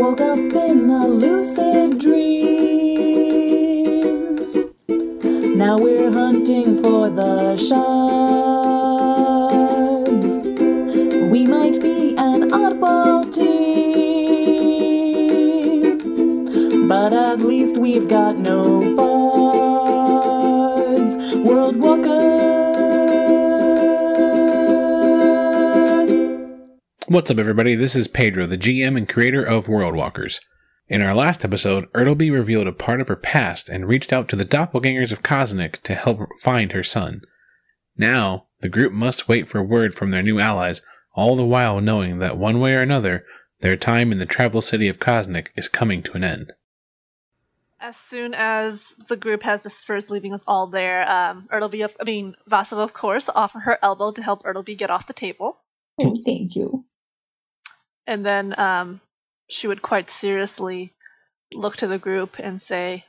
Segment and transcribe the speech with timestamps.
[0.00, 2.34] woke up in a lucid dream.
[5.58, 7.98] Now we're hunting for the shards.
[11.30, 13.58] We might be an oddball team,
[16.88, 19.19] but at least we've got no bards.
[27.10, 27.74] What's up, everybody?
[27.74, 30.38] This is Pedro, the GM and creator of World Walkers.
[30.86, 34.36] In our last episode, Ertleby revealed a part of her past and reached out to
[34.36, 37.22] the doppelgangers of Kosnick to help find her son.
[37.96, 42.18] Now, the group must wait for word from their new allies, all the while knowing
[42.20, 43.24] that one way or another,
[43.58, 46.52] their time in the travel city of Kosnick is coming to an end.
[47.80, 51.96] As soon as the group has the Spurs leaving us all there, um, Ertleby, of-
[52.00, 55.58] I mean, Vasa, of course, offer her elbow to help Ertleby get off the table.
[55.98, 56.84] Oh, thank you.
[58.10, 59.00] And then um,
[59.48, 60.92] she would quite seriously
[61.54, 63.04] look to the group and say,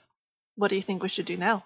[0.55, 1.65] What do you think we should do now?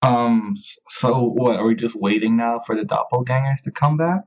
[0.00, 0.54] Um.
[0.86, 1.56] So what?
[1.56, 4.20] Are we just waiting now for the doppelgangers to come back?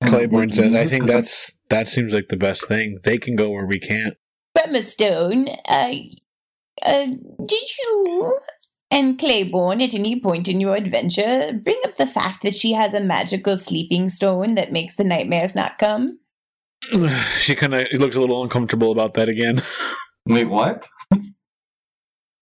[0.00, 0.90] And Claiborne says, "I news?
[0.90, 2.98] think 'Cause that's that seems like the best thing.
[3.04, 4.16] They can go where we can't."
[4.58, 5.92] Brummelstone, uh,
[6.84, 8.40] uh, did you
[8.90, 12.94] and Claiborne at any point in your adventure bring up the fact that she has
[12.94, 16.18] a magical sleeping stone that makes the nightmares not come?
[17.38, 19.62] she kind of looked a little uncomfortable about that again.
[20.26, 20.86] Wait, what?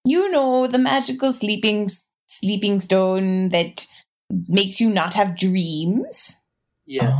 [0.04, 1.88] You know, the magical sleeping
[2.26, 3.86] sleeping stone that
[4.48, 6.36] makes you not have dreams.
[6.86, 7.16] Yes.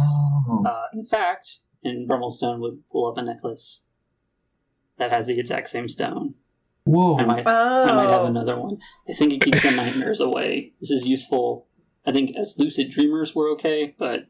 [0.48, 0.64] Oh.
[0.66, 3.82] Uh, in fact, and Brummelstone would pull up a necklace
[4.98, 6.34] that has the exact same stone.
[6.84, 7.16] Whoa.
[7.18, 8.26] I might, I might have Oh.
[8.26, 8.78] another one.
[9.08, 10.72] I think it keeps the nightmares away.
[10.80, 11.66] This is useful.
[12.06, 14.26] I think as lucid dreamers we're okay, but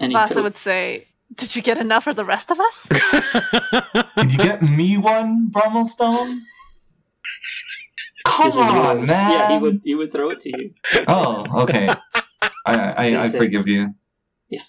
[0.00, 2.86] any Vasa co- would say, Did you get enough for the rest of us?
[4.16, 6.38] Did you get me one, Brummelstone?
[8.26, 8.86] Come Yes, he would.
[8.86, 9.30] on, man.
[9.32, 9.80] Yeah, he would.
[9.84, 10.74] He would throw it to you.
[11.06, 11.86] Oh, okay.
[12.16, 12.22] I
[12.66, 13.94] I, I, I forgive you.
[14.48, 14.62] Yeah.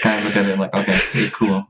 [0.00, 1.66] Kind of look at it like, okay, you're cool.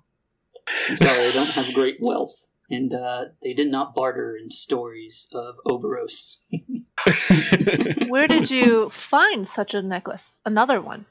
[0.90, 5.28] I'm sorry, I don't have great wealth, and uh, they did not barter in stories
[5.32, 6.38] of Oberos.
[8.08, 10.32] Where did you find such a necklace?
[10.44, 11.06] Another one.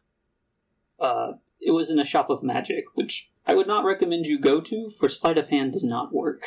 [0.99, 4.61] uh, it was in a shop of magic, which I would not recommend you go
[4.61, 6.43] to, for sleight of hand does not work.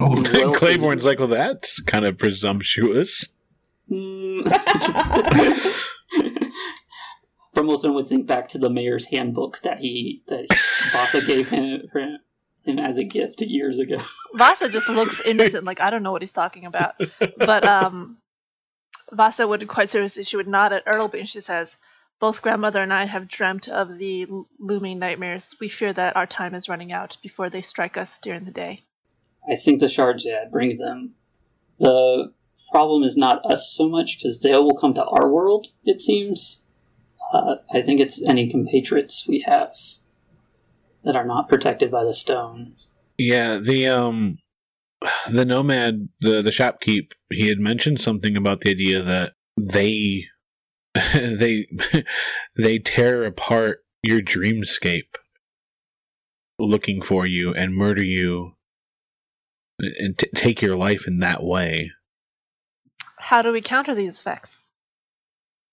[0.00, 3.28] Oh, Well, Claiborne's like, well, that's kind of presumptuous.
[3.88, 4.40] Hmm.
[7.54, 10.46] Brummelstone would think back to the mayor's handbook that he that
[10.92, 11.82] Vasa gave him
[12.64, 14.00] him as a gift years ago.
[14.34, 16.94] Vasa just looks innocent, like I don't know what he's talking about.
[17.36, 18.18] But um,
[19.10, 21.76] Vasa would quite seriously, she would nod at Ertleby and she says,
[22.20, 24.26] Both grandmother and I have dreamt of the
[24.58, 25.54] looming nightmares.
[25.60, 28.80] We fear that our time is running out before they strike us during the day.
[29.48, 31.14] I think the shards, yeah, bring them.
[31.78, 32.32] The
[32.70, 35.68] problem is not us so much because they will come to our world.
[35.84, 36.62] It seems.
[37.32, 39.74] Uh, I think it's any compatriots we have
[41.04, 42.74] that are not protected by the stone.
[43.18, 44.38] Yeah, the um,
[45.30, 50.26] the nomad, the the shopkeep, he had mentioned something about the idea that they
[51.14, 51.66] they
[52.56, 55.14] they tear apart your dreamscape,
[56.58, 58.54] looking for you and murder you,
[59.78, 61.92] and t- take your life in that way.
[63.18, 64.66] How do we counter these effects?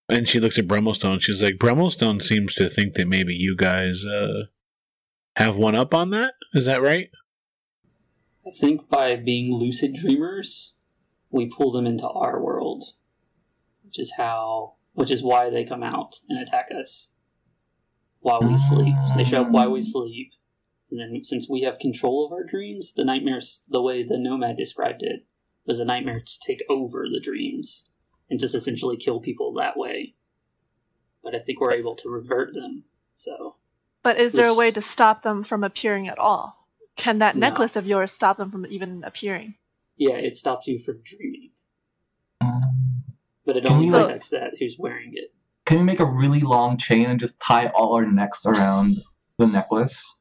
[0.08, 1.22] And she looks at Brummelstone.
[1.22, 4.46] She's like, Brummelstone seems to think that maybe you guys uh
[5.40, 6.34] have one up on that.
[6.54, 7.10] Is that right?
[8.46, 10.78] I think by being lucid dreamers,
[11.32, 12.84] we pull them into our world,
[13.86, 17.12] which is how, which is why they come out and attack us
[18.20, 18.96] while we sleep.
[19.16, 19.86] They show up while we mm.
[19.86, 20.34] sleep,
[20.92, 24.58] and then since we have control of our dreams, the nightmares, the way the nomad
[24.58, 25.26] described it,
[25.66, 27.92] was the nightmares take over the dreams
[28.30, 30.16] and just essentially kill people that way.
[31.24, 32.84] But I think we're able to revert them.
[33.16, 33.56] So
[34.04, 36.56] But is there a way to stop them from appearing at all?
[36.96, 37.48] Can that No.
[37.48, 39.56] necklace of yours stop them from even appearing?
[39.98, 41.51] yeah, it stops you from dreaming,
[42.40, 43.04] Um,
[43.46, 45.34] but it only we, like- affects that who's wearing it.
[45.66, 48.96] Can we make a really long chain and just tie all our necks around
[49.38, 50.16] the necklace?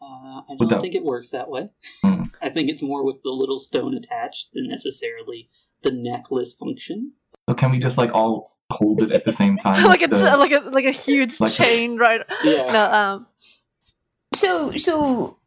[0.00, 1.68] Uh, I don't that- think it works that way.
[2.02, 2.22] Hmm.
[2.42, 5.50] I think it's more with the little stone attached than necessarily
[5.82, 7.12] the necklace function.
[7.48, 9.82] So can we just like all hold it at the same time?
[9.88, 12.22] like a the- like a like a huge like- chain, right?
[12.44, 12.66] Yeah.
[12.72, 13.26] No, um,
[14.34, 15.38] So, so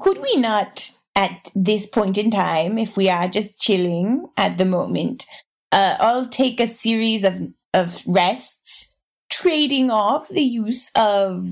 [0.00, 4.64] could we not, at this point in time, if we are just chilling at the
[4.64, 5.26] moment,
[5.72, 7.34] uh, all take a series of
[7.74, 8.96] of rests,
[9.30, 11.46] trading off the use of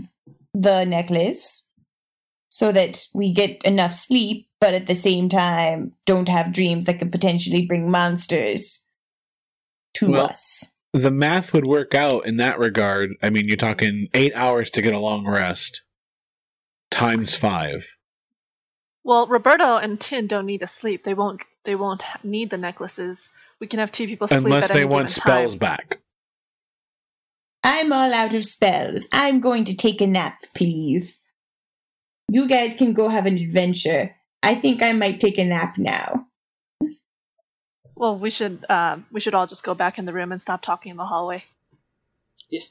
[0.55, 1.63] the necklace
[2.51, 6.99] so that we get enough sleep, but at the same time don't have dreams that
[6.99, 8.85] could potentially bring monsters
[9.95, 10.73] to Well- us.
[10.95, 13.11] The math would work out in that regard.
[13.21, 15.83] I mean, you're talking eight hours to get a long rest,
[16.93, 17.85] times five.
[19.03, 21.03] Well, Roberto and Tin don't need to sleep.
[21.03, 21.43] They won't.
[21.65, 23.29] They won't need the necklaces.
[23.61, 25.59] We can have two people sleep Unless at they any want given spells time.
[25.59, 26.01] back.
[27.65, 29.09] I'm all out of spells.
[29.13, 31.25] I'm going to take a nap, please.
[32.31, 34.15] You guys can go have an adventure.
[34.45, 36.27] I think I might take a nap now.
[37.97, 38.65] Well, we should.
[38.69, 41.07] Uh, we should all just go back in the room and stop talking in the
[41.07, 41.45] hallway.
[42.49, 42.63] Yeah.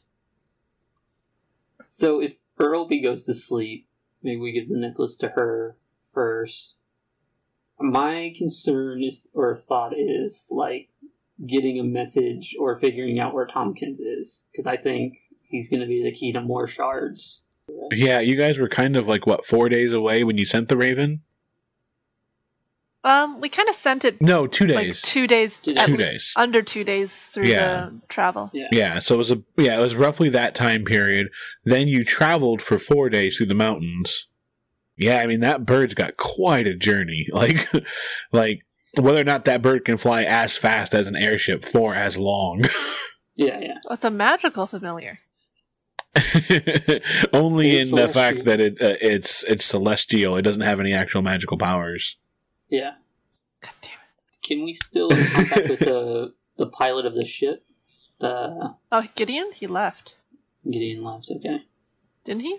[1.87, 3.87] So if Ertleby goes to sleep,
[4.21, 5.77] maybe we give the necklace to her
[6.13, 6.75] first.
[7.79, 10.89] My concern is, or thought is, like
[11.45, 15.87] getting a message or figuring out where Tompkins is, because I think he's going to
[15.87, 17.43] be the key to more shards.
[17.91, 20.77] Yeah, you guys were kind of like what four days away when you sent the
[20.77, 21.21] Raven.
[23.05, 25.01] Um, we kind of sent it No, two like days.
[25.01, 26.31] two days, Two at two days.
[26.37, 27.89] under two days through Yeah.
[27.89, 28.49] the travel.
[28.53, 28.67] Yeah.
[28.71, 31.27] Yeah, so it was a yeah, it was roughly that time period.
[31.65, 34.27] Then you traveled for four days through the mountains.
[34.95, 37.27] Yeah, I mean that bird's got quite a journey.
[37.33, 37.67] Like,
[38.31, 38.61] like
[38.97, 42.63] whether or not that bird can fly as fast as an airship for as long.
[43.35, 43.73] Yeah, yeah.
[43.89, 45.17] Oh, it's a magical familiar.
[47.33, 50.37] Only It's in the fact that it uh, it's it's celestial.
[50.37, 52.17] It doesn't have any actual magical powers.
[52.69, 52.91] Yeah.
[53.61, 54.37] God damn it.
[54.41, 57.65] Can we still in contact with the the pilot of the ship?
[58.19, 60.19] The Oh, Gideon, he left,
[60.69, 61.29] Gideon left.
[61.35, 61.63] Okay.
[62.23, 62.57] didn't he?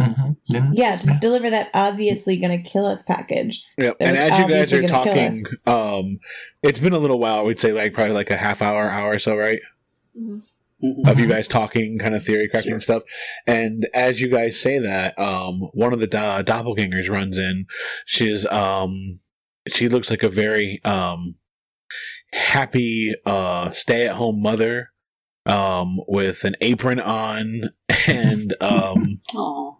[0.00, 0.32] Mm-hmm.
[0.48, 3.64] Didn't Yeah, to deliver that obviously gonna kill us package.
[3.78, 3.96] Yep.
[4.00, 6.18] And as you guys are talking, um,
[6.62, 7.44] it's been a little while.
[7.44, 9.60] We'd say like probably like a half hour, hour or so, right?
[10.18, 10.50] Mhm.
[10.82, 11.08] Mhm.
[11.10, 12.74] of you guys talking kind of theory crafting Sure.
[12.74, 13.02] and stuff.
[13.46, 17.66] And as you guys say that, um, one of the do- doppelgangers runs in.
[18.06, 19.20] She's um,
[19.68, 21.36] she looks like a very um,
[22.32, 24.90] happy uh, stay at home mother
[25.46, 27.70] um, with an apron on
[28.08, 29.70] and um, Aw,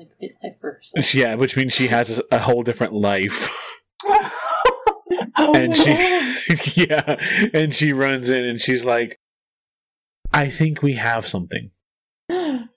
[0.00, 0.80] a great life for
[1.14, 3.82] yeah, which means she has a, a whole different life.
[5.36, 6.76] Oh and she God.
[6.76, 9.18] yeah, and she runs in and she's like,
[10.34, 11.70] "I think we have something."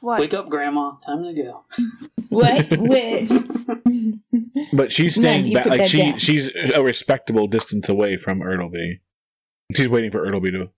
[0.00, 0.20] What?
[0.20, 0.92] Wake up, Grandma.
[1.04, 1.64] Time to go.
[2.28, 2.66] what?
[2.78, 3.44] what?
[4.72, 5.66] But she's staying you back.
[5.66, 6.18] Like she, down.
[6.18, 9.00] she's a respectable distance away from Ertleby.
[9.74, 10.70] She's waiting for Ertleby to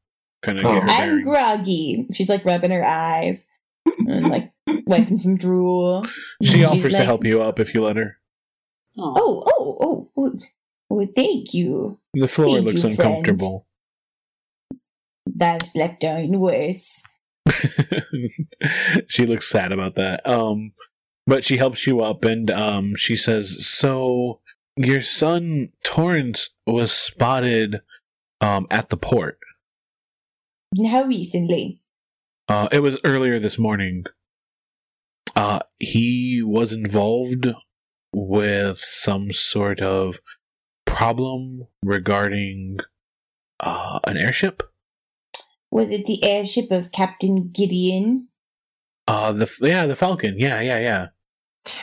[0.43, 0.75] kind of Oh.
[0.75, 0.93] get her oh.
[0.93, 1.25] I'm bearings.
[1.25, 2.06] groggy.
[2.12, 3.49] She's like rubbing her eyes
[4.06, 4.53] and like
[4.87, 6.06] wiping some drool.
[6.43, 8.19] She She's offers to like, help you up if you let her.
[8.99, 10.39] Oh, oh, oh, oh,
[10.91, 11.99] oh, thank you.
[12.15, 13.11] The floor Thank looks you, friend.
[13.19, 13.67] uncomfortable.
[15.41, 17.03] I've slept on worse.
[19.09, 20.27] she looks sad about that.
[20.27, 20.73] Um,
[21.27, 24.41] but she helps you up, and um, she says, "So
[24.77, 27.81] your son Torrance was spotted
[28.41, 29.39] um at the port.
[30.91, 31.81] How recently?
[32.49, 34.05] Uh, it was earlier this morning.
[35.35, 37.49] Uh, he was involved
[38.13, 40.21] with some sort of
[40.87, 42.79] problem regarding
[43.61, 44.63] uh, an airship.
[45.70, 48.29] Was it the airship of Captain Gideon?
[49.06, 50.35] Uh, the yeah, the Falcon.
[50.38, 51.07] Yeah, yeah, yeah.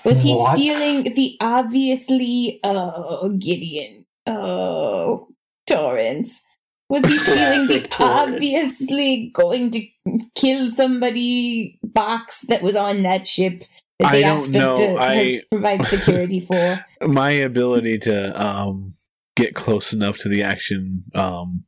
[0.03, 0.55] Was he What?
[0.57, 4.05] stealing the obviously oh Gideon?
[4.25, 5.27] Oh
[5.67, 6.43] Torrance.
[6.89, 8.33] Was he stealing the Torrance.
[8.33, 9.87] obviously going to
[10.35, 13.63] kill somebody box that was on that ship
[13.99, 14.77] that I don't know.
[14.77, 16.83] to I- provide security for?
[17.07, 18.93] My ability to um
[19.35, 21.03] get close enough to the action.
[21.13, 21.63] Um,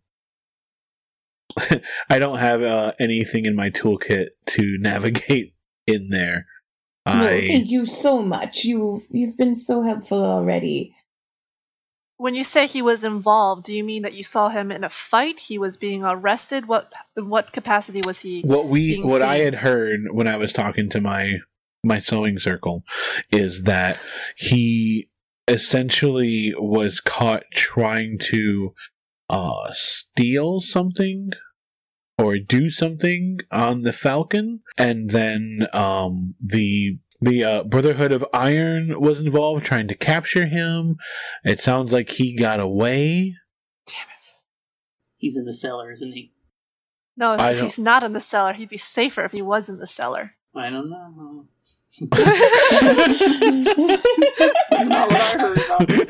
[2.09, 5.53] I don't have uh, anything in my toolkit to navigate
[5.85, 6.45] in there.
[7.05, 8.65] No, I thank you so much.
[8.65, 10.93] You you've been so helpful already.
[12.17, 14.89] When you say he was involved, do you mean that you saw him in a
[14.89, 15.39] fight?
[15.39, 16.67] He was being arrested.
[16.67, 18.41] What in what capacity was he?
[18.41, 21.39] what we being what I had heard when I was talking to my
[21.83, 22.83] my sewing circle
[23.31, 23.99] is that
[24.35, 25.07] he
[25.47, 28.73] essentially was caught trying to
[29.29, 31.31] uh steal something
[32.17, 38.99] or do something on the Falcon and then um the the uh, Brotherhood of Iron
[39.01, 40.97] was involved trying to capture him.
[41.43, 43.33] It sounds like he got away.
[43.87, 44.35] Damn it!
[45.15, 46.31] He's in the cellar, isn't he?
[47.15, 48.53] No, I he's don't- in the cellar.
[48.53, 50.33] He'd be safer if he was in the cellar.
[50.55, 51.47] I don't know.
[52.11, 52.19] That's
[54.69, 56.05] That's not what I heard about the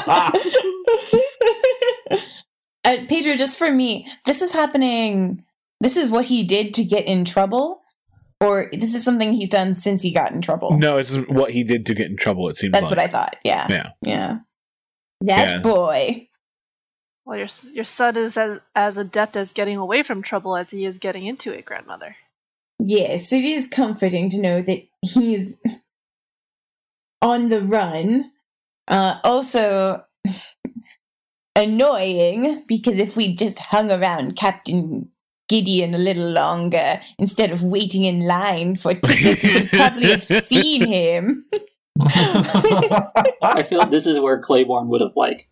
[0.00, 1.58] cellar.
[2.98, 5.44] uh, Pedro, just for me, this is happening
[5.82, 7.82] this is what he did to get in trouble,
[8.40, 10.78] or this is something he's done since he got in trouble.
[10.78, 12.48] No, it's what he did to get in trouble.
[12.48, 12.90] It seems That's like.
[12.90, 13.36] what I thought.
[13.44, 13.66] Yeah.
[13.68, 13.90] Yeah.
[14.00, 14.38] Yeah.
[15.22, 15.58] That Yeah.
[15.58, 16.28] boy.
[17.24, 20.84] Well, your your son is as, as adept as getting away from trouble as he
[20.84, 22.14] is getting into it, grandmother.
[22.78, 25.58] Yes, it is comforting to know that he's
[27.22, 28.30] on the run.
[28.86, 30.04] Uh, also,
[31.56, 35.08] annoying because if we just hung around Captain
[35.48, 40.24] Gideon a little longer instead of waiting in line for tickets, we would probably have
[40.44, 41.44] seen him.
[42.00, 45.48] I feel like this is where Claiborne would have like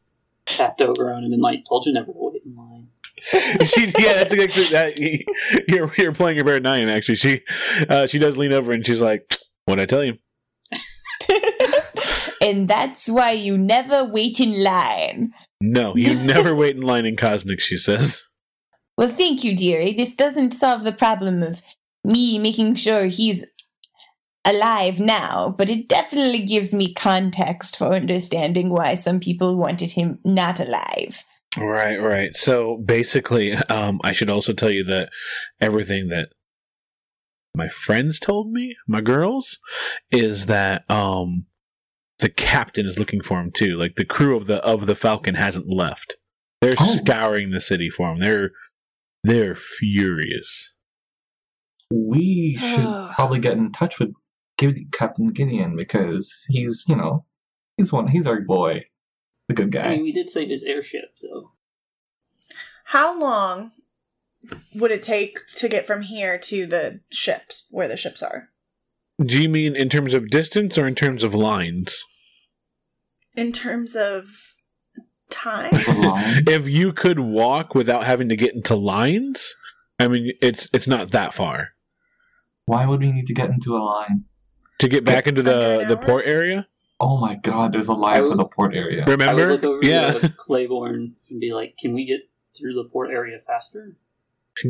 [0.47, 2.89] tapped over on him and like told you never to wait in line.
[3.67, 4.99] she, yeah, that's actually that.
[5.69, 6.89] You're you're playing a bear nine.
[6.89, 7.43] Actually, she
[7.89, 9.31] uh, she does lean over and she's like,
[9.67, 10.17] "What I tell you?"
[12.41, 15.35] and that's why you never wait in line.
[15.61, 17.61] No, you never wait in line in Cosmic.
[17.61, 18.23] She says.
[18.97, 19.95] Well, thank you, dearie.
[19.95, 21.63] This doesn't solve the problem of
[22.05, 23.47] me making sure he's
[24.45, 30.19] alive now, but it definitely gives me context for understanding why some people wanted him
[30.25, 31.25] not alive.
[31.57, 32.37] Right, right.
[32.37, 35.11] So basically, um, I should also tell you that
[35.61, 36.31] everything that
[37.55, 39.59] my friends told me, my girls,
[40.11, 41.47] is that um,
[42.21, 43.77] the captain is looking for him too.
[43.77, 46.15] Like the crew of the of the Falcon hasn't left.
[46.61, 46.85] They're Oh.
[46.85, 48.19] scouring the city for him.
[48.19, 48.51] They're
[49.25, 50.75] they're furious.
[51.91, 52.85] we should
[53.15, 54.13] probably get in touch with
[54.93, 57.25] Captain Gideon because he's, you know,
[57.77, 58.07] he's one.
[58.09, 58.85] He's our boy,
[59.49, 59.89] the good I guy.
[59.91, 61.53] mean, we did save his airship, so
[62.85, 63.73] How long
[64.75, 68.49] would it take to get from here to the ships, where the ships are?
[69.25, 72.05] Do you mean in terms of distance or in terms of lines?
[73.41, 74.27] In terms of
[75.31, 75.71] time?
[75.73, 76.43] There's a line.
[76.47, 79.57] If you could walk without having to get into lines,
[79.99, 81.75] I mean, it's it's not that far
[82.67, 84.25] Why would we need to get into a line?
[84.79, 86.67] to get back into the the port area.
[87.01, 87.73] Oh my God!
[87.73, 89.03] There's a line would- for the port area.
[89.03, 89.53] I would Remember?
[89.53, 90.13] look over yeah.
[90.13, 92.21] to Claiborne and be like, "Can we get
[92.57, 93.97] through the port area faster?"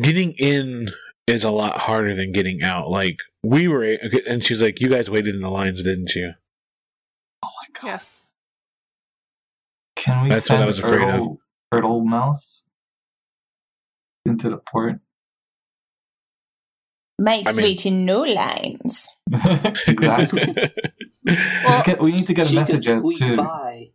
[0.02, 0.92] getting in
[1.26, 2.88] is a lot harder than getting out.
[2.88, 3.82] Like we were,
[4.28, 6.34] and she's like, "You guys waited in the lines, didn't you?"
[7.42, 7.88] Oh my God!
[7.88, 8.24] Yes.
[10.00, 11.20] Can we That's what I send was afraid of.
[11.20, 11.38] Earl,
[11.72, 12.64] Earl Mouse
[14.24, 14.98] into the port?
[17.18, 19.14] Might I mean- wait in no lines.
[19.86, 20.54] exactly.
[21.26, 23.36] Just get, we need to get a she message out squeak to.
[23.36, 23.90] by.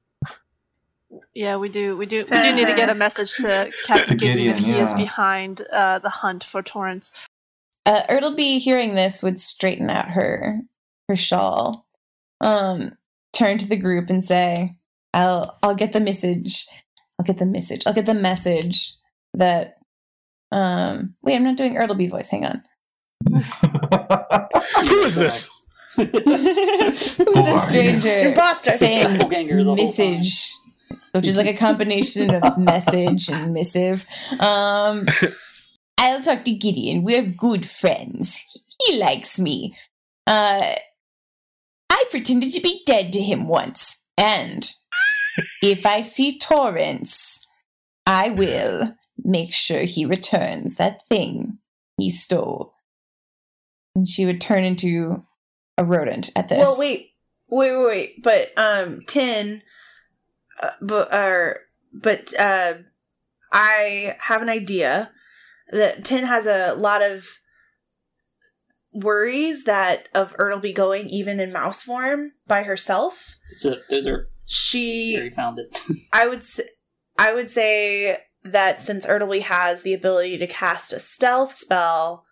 [1.33, 1.97] Yeah, we do.
[1.97, 2.23] We do.
[2.29, 4.91] We do need to get a message to Captain To Gideon if he Gideon, is
[4.91, 4.97] yeah.
[4.97, 7.11] behind uh, the hunt for Torrance.
[7.87, 10.61] Uh, Ertleby, hearing this, would straighten out her
[11.09, 11.87] her shawl,
[12.41, 12.95] um,
[13.33, 14.75] turn to the group and say,
[15.15, 16.67] "I'll I'll get the message.
[17.17, 17.83] I'll get the message.
[17.87, 18.91] I'll get the message
[19.33, 19.77] that."
[20.51, 22.29] Um, wait, I'm not doing Ertleby voice.
[22.29, 22.63] Hang on.
[24.87, 25.49] Who is this?
[25.95, 27.59] Who's are the you?
[27.59, 28.71] stranger Imposter.
[28.71, 30.51] saying Doppelganger the whole message,
[31.13, 34.05] which is like a combination of message and missive.
[34.39, 35.05] Um,
[35.97, 37.03] I'll talk to Gideon.
[37.03, 38.43] We're good friends.
[38.85, 39.75] He likes me.
[40.27, 40.75] Uh,
[41.89, 44.69] I pretended to be dead to him once, and
[45.61, 47.45] if I see Torrance,
[48.05, 51.57] I will make sure he returns that thing
[51.97, 52.73] he stole.
[53.95, 55.23] And she would turn into
[55.77, 56.59] a rodent at this.
[56.59, 57.11] Well, wait,
[57.47, 58.23] wait, wait, wait.
[58.23, 59.61] But um, Tin,
[60.61, 61.61] uh, but or
[61.93, 62.75] but uh,
[63.51, 65.11] I have an idea
[65.71, 67.25] that Tin has a lot of
[68.93, 73.35] worries that of Ertleby going even in mouse form by herself.
[73.51, 75.79] It's a those are She where he found it.
[76.13, 76.61] I would s-
[77.17, 82.25] I would say that since Ertleby has the ability to cast a stealth spell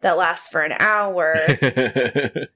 [0.00, 1.36] that lasts for an hour,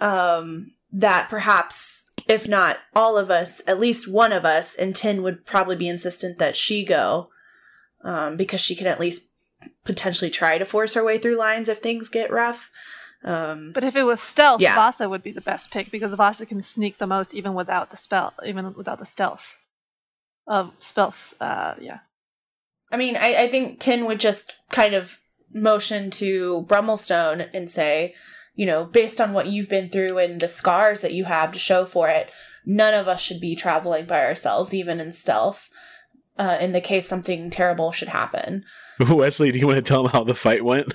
[0.00, 5.22] um, that perhaps if not all of us, at least one of us, and Tin
[5.22, 7.30] would probably be insistent that she go,
[8.04, 9.28] um, because she can at least
[9.84, 12.70] potentially try to force her way through lines if things get rough.
[13.24, 14.74] Um, But if it was stealth, Yeah.
[14.74, 17.96] Vasa would be the best pick because Vasa can sneak the most even without the
[17.96, 19.56] spell, even without the stealth.
[20.46, 22.00] Of stealth, uh, yeah.
[22.90, 25.18] I mean, I, I think Tin would just kind of
[25.54, 28.14] motion to Brummelstone and say,
[28.54, 31.58] you know, based on what you've been through and the scars that you have to
[31.58, 32.30] show for it,
[32.66, 35.70] none of us should be traveling by ourselves, even in stealth,
[36.38, 38.64] uh, in the case something terrible should happen.
[39.08, 40.92] Wesley, do you want to tell him how the fight went?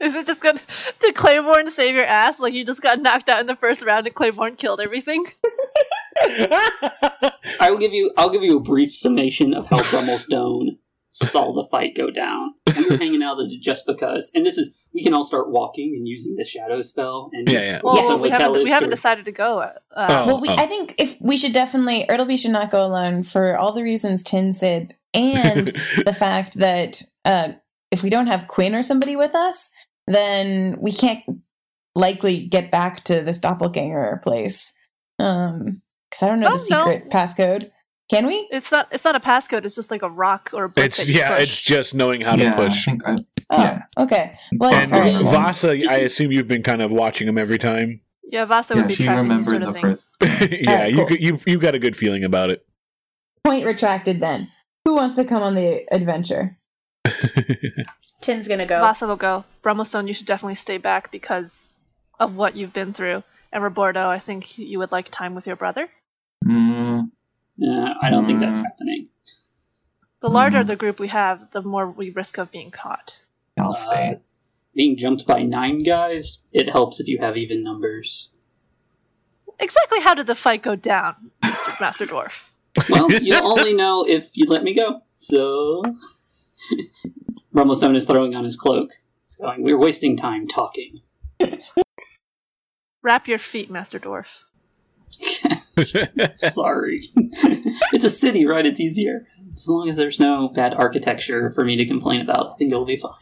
[0.00, 0.60] Is it just gonna
[1.00, 2.38] did Claiborne save your ass?
[2.38, 5.24] Like you just got knocked out in the first round and Claiborne killed everything?
[7.60, 8.12] I will give you.
[8.16, 10.78] I'll give you a brief summation of how Brummelstone
[11.10, 12.54] saw the fight go down.
[12.76, 16.06] We were hanging out just because, and this is we can all start walking and
[16.06, 17.30] using the shadow spell.
[17.32, 17.80] And Yeah, yeah.
[17.82, 19.58] Well, also we haven't we haven't decided to go.
[19.60, 20.26] Uh, Oh.
[20.26, 23.72] Well, we, I think if we should definitely, Ertleby should not go alone for all
[23.72, 25.68] the reasons Tin said, and
[26.04, 27.52] the fact that uh,
[27.90, 29.70] if we don't have Quinn or somebody with us,
[30.06, 31.22] then we can't
[31.94, 34.74] likely get back to this doppelganger place.
[35.18, 36.84] Um, because I don't know Oh, the no.
[36.84, 37.70] secret passcode.
[38.08, 38.46] Can we?
[38.52, 39.64] It's not it's not a passcode.
[39.64, 40.86] It's just like a rock or a brick.
[40.86, 41.42] it's yeah, push.
[41.42, 42.86] it's just knowing how to push.
[42.86, 43.16] I think I,
[43.50, 43.82] Oh, Yeah.
[43.98, 44.38] okay.
[44.58, 45.22] Well, And all right.
[45.24, 48.00] Vasa, I assume you've been kind of watching him every time.
[48.30, 48.44] yeah.
[48.44, 50.12] Vasa Yeah, would be she tracking these remembered sort of the things.
[50.20, 51.06] first- yeah, Alright, you cool.
[51.06, 52.64] could- you you got a good feeling about it.
[53.44, 54.20] Point retracted.
[54.20, 54.48] Then
[54.84, 56.58] who wants to come on the adventure?
[58.20, 58.80] Tin's gonna go.
[58.80, 59.44] Vasa will go.
[59.62, 61.70] Brummelstone, you should definitely stay back because
[62.18, 63.22] of what you've been through.
[63.52, 65.88] And Roberto, I think you would like time with your brother.
[66.44, 67.10] mm,
[67.62, 68.64] uh, I don't think that's Mm.
[68.64, 69.08] happening.
[70.20, 70.66] The larger Mhm.
[70.66, 73.18] the group we have, the more we risk of being caught.
[73.58, 74.20] I'll Uh, stay.
[74.74, 78.30] being jumped by nine guys, it helps if you have even numbers.
[79.58, 81.74] Exactly how did the fight go down, Mr.
[81.80, 82.50] Master Dwarf?
[82.90, 85.00] Well, you'll only know if you let me go.
[85.16, 85.82] So,
[87.56, 88.90] Rumblestone is throwing on his cloak.
[89.26, 91.00] He's going, We're wasting time talking.
[93.02, 94.26] Wrap your feet, Master Dwarf.
[96.36, 97.08] Sorry.
[97.14, 98.66] it's a city, right?
[98.66, 99.26] It's easier.
[99.54, 102.84] As long as there's no bad architecture for me to complain about, I think it'll
[102.84, 103.14] be fine.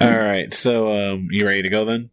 [0.00, 2.10] All right, so um, you ready to go then?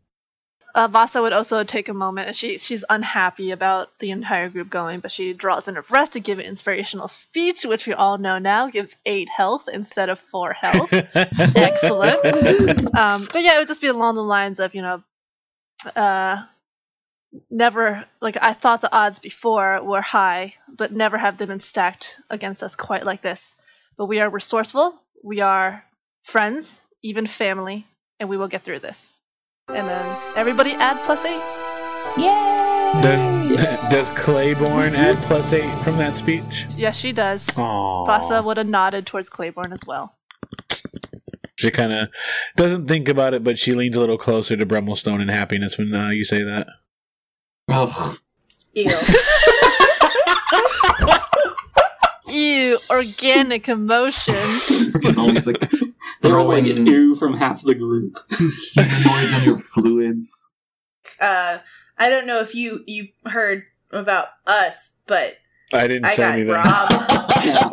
[0.73, 4.99] Uh, Vasa would also take a moment, she she's unhappy about the entire group going,
[4.99, 8.39] but she draws in her breath to give an inspirational speech, which we all know
[8.39, 10.91] now gives eight health instead of four health.
[11.15, 12.95] Excellent.
[12.95, 15.03] um, but yeah, it would just be along the lines of you know,
[15.95, 16.43] uh,
[17.49, 22.17] never like I thought the odds before were high, but never have they been stacked
[22.29, 23.55] against us quite like this.
[23.97, 25.83] But we are resourceful, we are
[26.21, 27.85] friends, even family,
[28.19, 29.15] and we will get through this.
[29.75, 31.41] And then everybody add plus eight.
[32.17, 32.57] Yay!
[33.01, 36.65] Does, does Claiborne add plus eight from that speech?
[36.75, 37.45] Yes, she does.
[37.47, 38.05] Aww.
[38.05, 40.13] Vasa would have nodded towards Claiborne as well.
[41.55, 42.09] She kind of
[42.57, 45.93] doesn't think about it, but she leans a little closer to Brummelstone in happiness when
[45.93, 46.67] uh, you say that.
[47.69, 48.17] Ugh.
[48.73, 48.91] Ew.
[52.27, 54.35] Ew, organic emotion.
[55.01, 55.80] You like
[56.21, 58.17] There was like an throwing ew from half the group.
[58.31, 60.47] humanoids on your fluids.
[61.19, 61.59] uh,
[61.97, 65.37] I don't know if you you heard about us, but
[65.73, 66.53] I didn't I say got anything.
[66.53, 67.45] robbed.
[67.45, 67.69] Yeah.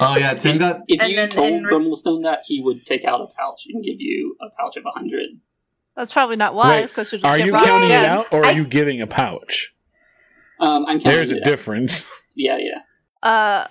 [0.00, 2.84] Oh yeah, Tin got If And you then told in re- Brummelstone that, he would
[2.84, 5.26] take out a pouch and give you a pouch of a hundred.
[5.96, 8.04] That's probably not wise because she'll just Are you counting again.
[8.04, 9.74] it out, or are I- you giving a pouch?
[10.58, 11.44] Um, I'm counting There's a out.
[11.44, 12.08] difference.
[12.34, 12.80] Yeah, yeah.
[13.22, 13.66] Uh,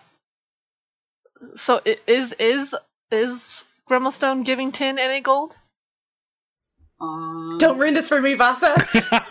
[1.56, 2.76] so i- is is
[3.12, 5.58] is Brummelstone giving Tin any gold?
[7.00, 8.76] Um, Don't ruin this for me, Vasa.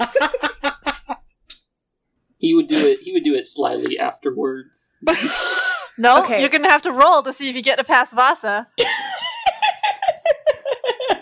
[2.43, 3.01] He would do it.
[3.01, 4.97] He would do it slyly afterwards.
[5.99, 6.41] No, Okay.
[6.41, 8.67] you're gonna have to roll to see if you get to pass Vasa.
[8.79, 8.87] you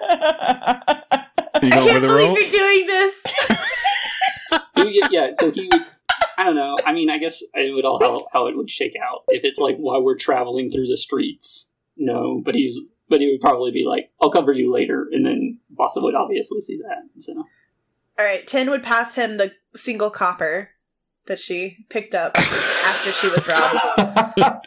[0.04, 2.38] I can't the believe roll?
[2.38, 3.14] you're doing this.
[4.76, 5.30] He would get, yeah.
[5.40, 5.84] So he would.
[6.36, 6.76] I don't know.
[6.86, 9.58] I mean, I guess it would all how, how it would shake out if it's
[9.58, 11.67] like while we're traveling through the streets.
[11.98, 12.80] No, but he's.
[13.10, 16.60] But he would probably be like, "I'll cover you later," and then Vasa would obviously
[16.60, 17.22] see that.
[17.22, 20.70] So All right, Tin would pass him the single copper
[21.26, 24.66] that she picked up after she was robbed.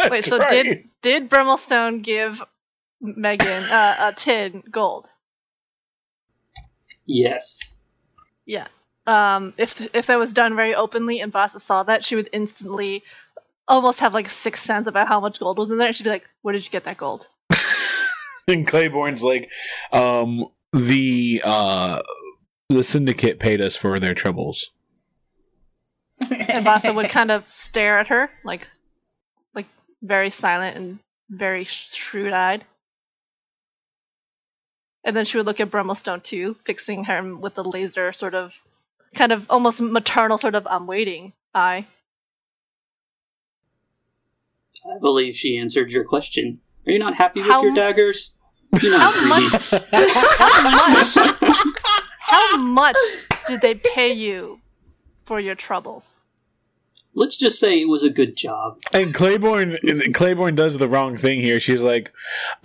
[0.10, 2.42] Wait, so That's did did Brummelstone give
[3.00, 5.08] Megan uh, a Tin gold?
[7.06, 7.80] yes,
[8.44, 8.66] Yeah.
[9.06, 13.02] Um, if if that was done very openly and Vasa saw that, she would instantly
[13.68, 15.92] almost have like six cents about how much gold was in there.
[15.92, 17.28] She'd be like, "Where did you get that gold?"
[18.48, 19.50] and Claiborne's like,
[19.92, 22.02] um, the uh,
[22.68, 24.70] the syndicate paid us for their troubles.
[26.30, 28.68] And Vasa would kind of stare at her, like,
[29.54, 29.66] like
[30.02, 30.98] very silent and
[31.28, 32.64] very shrewd-eyed.
[35.04, 38.58] And then she would look at Brummelstone too, fixing him with the laser sort of,
[39.14, 41.86] kind of almost maternal sort of "I'm waiting" eye.
[44.84, 46.60] I believe she answered your question.
[46.86, 48.36] Are you not happy with How your daggers?
[48.72, 49.70] How much?
[49.70, 51.62] How much?
[52.20, 52.96] How much
[53.48, 54.60] did they pay you
[55.24, 56.20] for your troubles?
[57.14, 58.74] Let's just say it was a good job.
[58.92, 59.78] And Claiborne,
[60.12, 61.60] Claiborne does the wrong thing here.
[61.60, 62.12] She's like,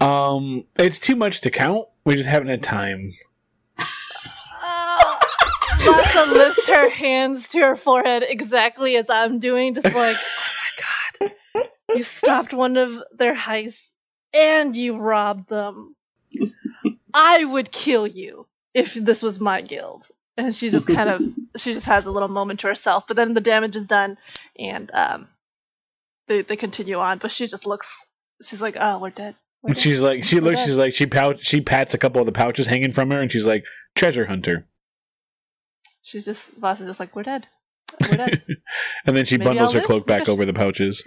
[0.02, 1.86] um, it's too much to count.
[2.04, 3.12] We just haven't had time.
[3.78, 5.16] Uh,
[5.84, 10.14] Vasa lifts her hands to her forehead exactly as I'm doing, just like, oh my
[10.14, 10.22] god.
[11.96, 13.92] You stopped one of their heists
[14.34, 15.96] and you robbed them.
[17.14, 20.08] I would kill you if this was my guild.
[20.38, 21.22] And she just kind of
[21.58, 24.18] she just has a little moment to herself, but then the damage is done
[24.58, 25.28] and um
[26.28, 28.06] they they continue on, but she just looks
[28.44, 29.36] she's like, Oh, we're dead.
[29.64, 30.66] We're dead." She's like, she We're looks, dead.
[30.68, 33.30] she's like, she pouch, she pats a couple of the pouches hanging from her, and
[33.32, 34.68] she's like, treasure hunter.
[36.02, 37.48] She's just Voss is just like, We're dead.
[38.10, 38.44] We're dead.
[39.06, 39.88] and then she Maybe bundles I'll her live.
[39.88, 41.04] cloak back over the pouches.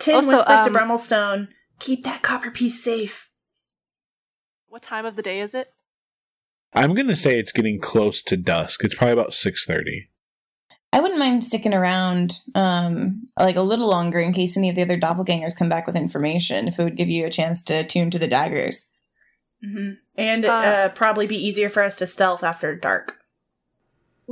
[0.00, 3.28] Tin Also, whispers um, to Brummelstone, keep that copper piece safe.
[4.68, 5.68] what time of the day is it?
[6.74, 8.84] I'm gonna say it's getting close to dusk.
[8.84, 10.08] It's probably about six thirty.
[10.92, 14.82] I wouldn't mind sticking around um, like a little longer in case any of the
[14.82, 16.66] other doppelgangers come back with information.
[16.66, 18.90] If it would give you a chance to tune to the daggers.
[19.62, 23.19] hmm And Uh, uh, probably be easier for us to stealth after dark.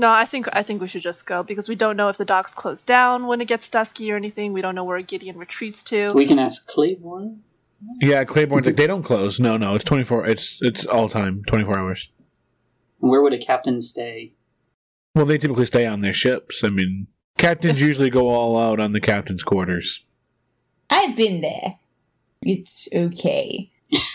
[0.01, 2.25] No, I think I think we should just go because we don't know if the
[2.25, 4.53] docks close down when it gets dusky or anything.
[4.53, 6.13] We don't know where Gideon retreats to.
[6.15, 7.43] We can ask Claiborne.
[8.01, 9.41] Yeah, Claiborne's like they don't close.
[9.41, 10.25] No, no, it's twenty four.
[10.25, 12.11] It's it's all time, twenty four hours.
[12.99, 14.35] Where would a captain stay?
[15.17, 16.63] Well, they typically stay on their ships.
[16.63, 20.05] I mean, captains usually go all out on the captain's quarters.
[20.91, 21.77] I've been there.
[22.43, 23.69] It's okay.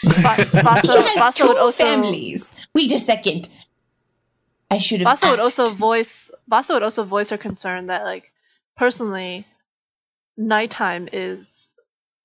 [0.06, 2.54] Va- He has Vasa two also families.
[2.74, 3.50] Wait a second.
[4.72, 8.32] I should have Vasa would also voice Vasa would also voice her concern that like
[8.78, 9.46] personally,
[10.38, 11.70] nighttime is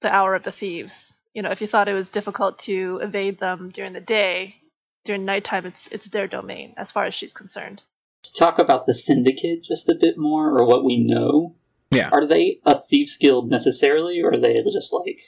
[0.01, 1.15] the hour of the thieves.
[1.35, 4.57] You know, if you thought it was difficult to evade them during the day,
[5.05, 7.83] during nighttime it's it's their domain as far as she's concerned.
[8.25, 11.55] To talk about the syndicate just a bit more, or what we know.
[11.91, 12.11] Yeah.
[12.13, 15.21] Are they a thieves guild necessarily, or are they just like?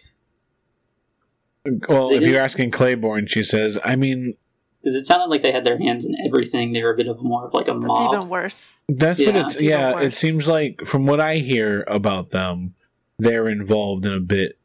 [1.88, 4.34] Well, if you're asking Claiborne, she says, I mean,
[4.82, 6.72] Because it sounded like they had their hands in everything.
[6.72, 8.14] They were a bit of more of like a That's mob.
[8.14, 8.78] even worse.
[8.88, 9.50] that's what Yeah, it's.
[9.52, 12.74] it's even Yeah, it seems like from what I hear about them,
[13.18, 14.58] they're involved in a bit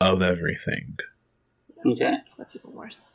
[0.00, 0.98] of everything.
[1.86, 2.14] Okay.
[2.36, 3.10] That's even worse.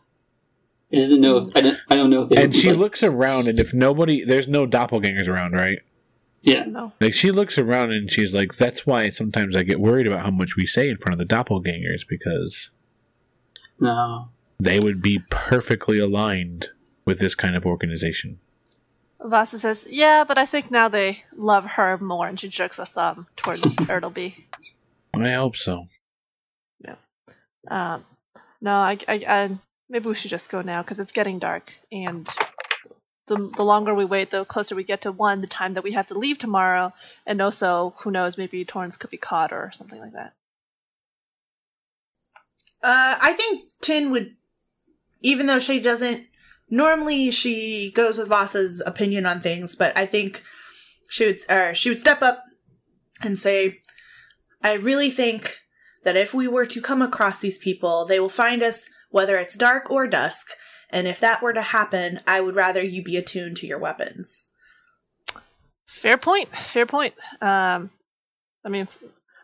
[0.94, 1.78] I just didn't know if I don't.
[1.90, 2.42] I don't know if they.
[2.42, 5.80] And she like- looks around, and if nobody, there's no doppelgangers around, right?
[6.44, 6.64] Yeah.
[6.66, 6.92] No.
[7.02, 10.32] Like she looks around and she's like, "That's why sometimes I get worried about how
[10.32, 12.72] much we say in front of the doppelgangers because
[13.80, 14.30] No.
[14.64, 16.70] They would be perfectly aligned
[17.06, 18.40] with this kind of organization."
[19.20, 22.86] Vasa says, "Yeah, but I think now they love her more," and she jerks a
[22.86, 24.36] thumb towards Ertleby.
[25.14, 25.86] I hope so.
[27.68, 28.06] Um,
[28.62, 29.58] no, I, I, I,
[29.90, 32.28] maybe we should just go now because it's getting dark, and
[33.28, 35.92] the the longer we wait, the closer we get to one, the time that we
[35.94, 36.94] have to leave tomorrow,
[37.26, 40.34] and also, who knows, maybe Torrance could be caught or something like that.
[42.84, 44.36] Uh, I think Tin would,
[45.22, 46.28] even though she doesn't
[46.70, 50.44] normally, she goes with Vasa's opinion on things, but I think
[51.10, 52.44] she would, or she would step up
[53.22, 53.82] and say,
[54.64, 55.60] "I really think
[56.04, 59.58] that if we were to come across these people, they will find us whether it's
[59.58, 60.52] dark or dusk,
[60.90, 64.48] and if that were to happen, I would rather you be attuned to your weapons."
[65.88, 66.50] Fair point.
[66.58, 67.14] Fair point.
[67.42, 67.92] Um,
[68.64, 68.88] I mean,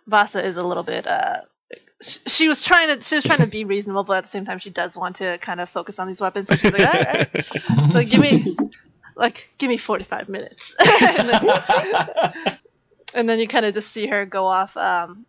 [0.08, 1.06] Vasa is a little bit.
[1.06, 1.42] Uh,
[2.02, 3.04] she was trying to.
[3.04, 5.38] She was trying to be reasonable, but at the same time, she does want to
[5.40, 6.48] kind of focus on these weapons.
[6.48, 7.46] So she's like, all right.
[7.90, 8.56] So give me,
[9.16, 12.58] like, give me forty-five minutes, and, then,
[13.14, 15.26] and then you kind of just see her go off um,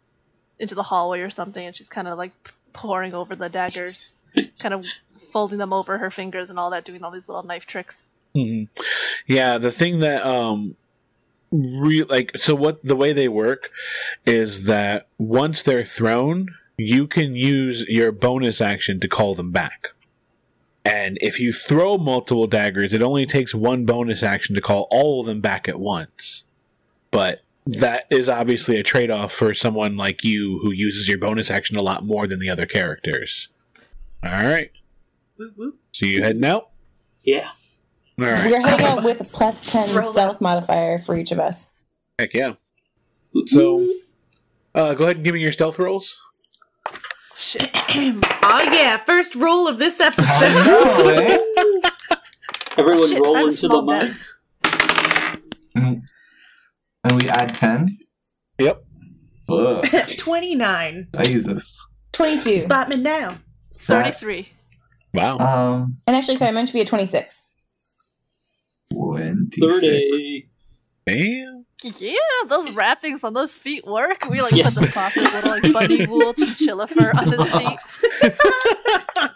[0.58, 2.32] into the hallway or something, and she's kind of like
[2.72, 4.14] poring over the daggers,
[4.58, 4.84] kind of
[5.30, 8.10] folding them over her fingers and all that, doing all these little knife tricks.
[8.36, 8.68] Mhm.
[9.26, 10.76] Yeah, the thing that um
[11.50, 13.70] re- like so what the way they work
[14.26, 19.88] is that once they're thrown, you can use your bonus action to call them back.
[20.84, 25.20] And if you throw multiple daggers, it only takes one bonus action to call all
[25.20, 26.44] of them back at once.
[27.10, 31.50] But that is obviously a trade off for someone like you who uses your bonus
[31.50, 33.48] action a lot more than the other characters.
[34.24, 34.70] All right.
[35.38, 35.74] Woo woo.
[35.92, 36.70] So you heading out?
[37.22, 37.50] Yeah.
[38.18, 38.50] All right.
[38.50, 41.72] We're heading out with a plus 10 Roll stealth modifier for each of us.
[42.18, 42.54] Heck yeah.
[43.46, 43.86] So,
[44.74, 46.16] uh, go ahead and give me your stealth rolls.
[47.36, 47.70] Shit.
[47.74, 50.26] oh yeah, first roll of this episode.
[50.28, 51.90] I know, eh?
[52.76, 54.00] Everyone Shit, roll I'm into the mic.
[54.00, 54.28] death.
[55.76, 56.02] Mm.
[57.04, 57.98] And we add 10?
[58.58, 58.84] Yep.
[60.18, 61.06] 29.
[61.22, 61.86] Jesus.
[62.12, 62.56] 22.
[62.60, 63.38] Spot me now.
[63.78, 64.48] Thirty-three.
[65.14, 65.38] Wow.
[65.38, 67.46] Um, And actually, sorry, I meant to be a 26.
[69.02, 69.66] 26.
[69.66, 70.48] Thirty.
[71.06, 71.64] Damn.
[71.82, 72.12] Yeah,
[72.48, 74.24] those wrappings on those feet work.
[74.28, 74.70] We like Yeah.
[74.70, 77.78] put the softest little like bunny wool chinchilla fur on his feet.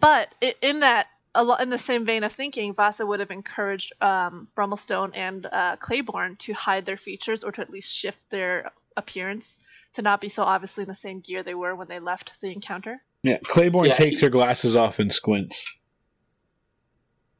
[0.00, 3.92] But in that, a lo- in the same vein of thinking, Vasa would have encouraged
[4.00, 8.70] um, Brummelstone and uh, Claiborne to hide their features or to at least shift their
[8.96, 9.56] appearance
[9.94, 12.52] to not be so obviously in the same gear they were when they left the
[12.52, 13.02] encounter.
[13.24, 15.66] Yeah, Claiborne Yeah, takes he- her glasses off and squints.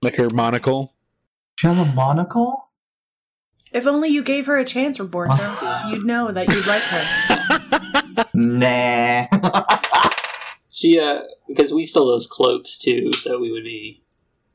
[0.02, 0.94] Like her monocle.
[1.58, 2.68] She has a monocle?
[3.72, 5.34] If only you gave her a chance, Roberto,
[5.90, 8.26] you'd know that you'd like her.
[8.32, 9.26] Nah.
[10.70, 14.04] She, uh, because we stole those cloaks too, so we would be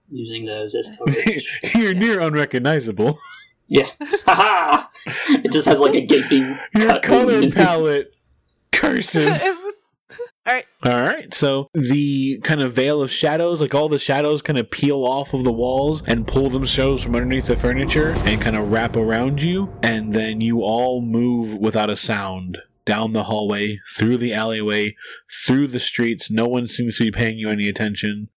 [0.10, 1.46] using those as coverage.
[1.76, 3.20] You're near unrecognizable.
[3.68, 3.88] yeah.
[4.26, 4.88] Haha!
[5.44, 8.13] It just has like a gaping Your cut color palette
[8.72, 9.44] curses.
[10.46, 14.42] All right, All right, so the kind of veil of shadows, like all the shadows
[14.42, 18.42] kind of peel off of the walls and pull themselves from underneath the furniture and
[18.42, 23.24] kind of wrap around you, and then you all move without a sound down the
[23.24, 24.96] hallway, through the alleyway,
[25.46, 26.30] through the streets.
[26.30, 28.28] No one seems to be paying you any attention.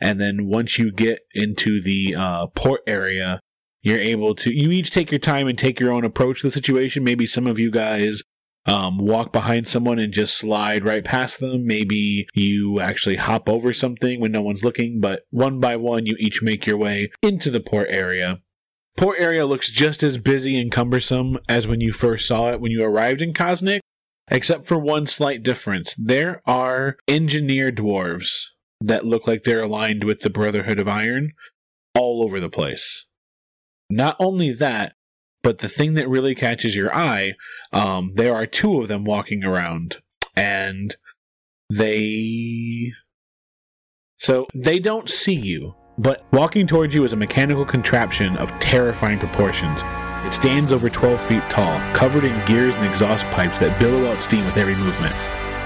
[0.00, 3.38] And then once you get into the uh, port area,
[3.82, 4.52] you're able to.
[4.52, 7.04] You each take your time and take your own approach to the situation.
[7.04, 8.24] Maybe some of you guys
[8.66, 11.66] um, walk behind someone and just slide right past them.
[11.66, 16.14] Maybe you actually hop over something when no one's looking, but one by one, you
[16.18, 18.40] each make your way into the port area.
[18.96, 22.70] Port area looks just as busy and cumbersome as when you first saw it when
[22.70, 23.80] you arrived in Kosnick,
[24.30, 25.94] except for one slight difference.
[25.98, 28.44] There are engineer dwarves
[28.80, 31.32] that look like they're aligned with the Brotherhood of Iron
[31.94, 33.06] all over the place.
[33.90, 34.94] Not only that,
[35.42, 37.32] but the thing that really catches your eye
[37.72, 39.98] um, there are two of them walking around,
[40.36, 40.94] and
[41.70, 42.92] they.
[44.18, 49.18] So they don't see you, but walking towards you is a mechanical contraption of terrifying
[49.18, 49.82] proportions.
[50.24, 54.18] It stands over 12 feet tall, covered in gears and exhaust pipes that billow out
[54.18, 55.12] steam with every movement.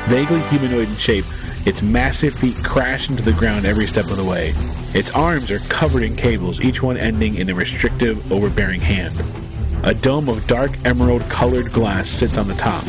[0.09, 1.27] Vaguely humanoid in shape,
[1.67, 4.55] its massive feet crash into the ground every step of the way.
[4.95, 9.15] Its arms are covered in cables, each one ending in a restrictive, overbearing hand.
[9.83, 12.85] A dome of dark emerald colored glass sits on the top.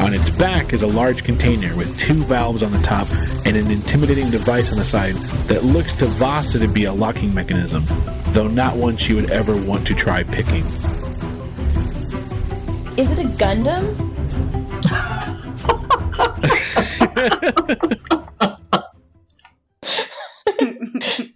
[0.00, 3.08] On its back is a large container with two valves on the top
[3.46, 5.14] and an intimidating device on the side
[5.48, 7.84] that looks to Vasa to be a locking mechanism,
[8.28, 10.64] though not one she would ever want to try picking.
[12.96, 13.84] Is it a Gundam?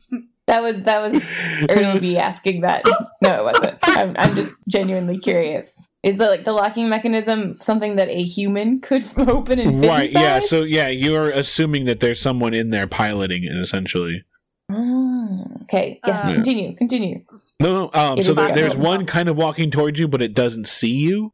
[0.48, 1.14] That was that was
[1.68, 2.82] Ertleby asking that.
[3.22, 3.78] No, it wasn't.
[3.82, 5.74] I'm, I'm just genuinely curious.
[6.02, 10.06] Is the like the locking mechanism something that a human could open and fit Right,
[10.08, 10.20] inside?
[10.20, 14.24] yeah, so yeah, you're assuming that there's someone in there piloting it essentially.
[14.70, 16.00] Oh, okay.
[16.06, 16.24] Yes.
[16.24, 16.74] Uh, continue.
[16.76, 17.22] Continue.
[17.60, 18.00] No, no.
[18.00, 21.32] Um, so there, there's one kind of walking towards you, but it doesn't see you,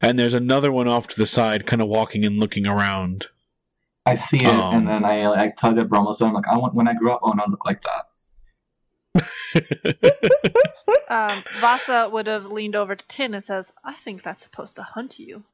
[0.00, 3.26] and there's another one off to the side, kind of walking and looking around.
[4.06, 4.74] I see it, Um.
[4.76, 6.32] and then I like tug at Brummelstone.
[6.32, 8.05] Like, I want when I grow up, I want to look like that.
[11.08, 14.82] um, Vasa would have leaned over to Tin and says, "I think that's supposed to
[14.82, 15.44] hunt you."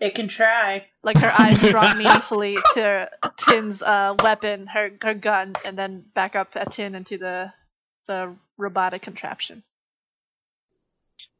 [0.00, 0.86] It can try.
[1.02, 6.34] Like her eyes drawn meaningfully to Tin's uh, weapon, her her gun, and then back
[6.34, 7.52] up at Tin into the
[8.06, 9.62] the robotic contraption.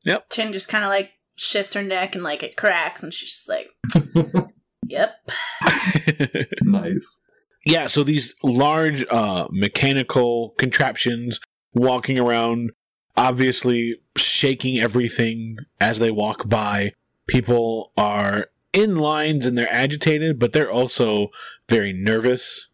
[0.04, 0.28] Yep.
[0.28, 3.48] Tin just kind of like shifts her neck and like it cracks, and she's just
[3.48, 3.70] like,
[4.86, 5.14] "Yep."
[6.62, 7.20] nice.
[7.64, 11.40] Yeah, so these large uh, mechanical contraptions
[11.74, 12.70] walking around,
[13.16, 16.92] obviously shaking everything as they walk by.
[17.26, 21.28] People are in lines and they're agitated, but they're also
[21.68, 22.68] very nervous.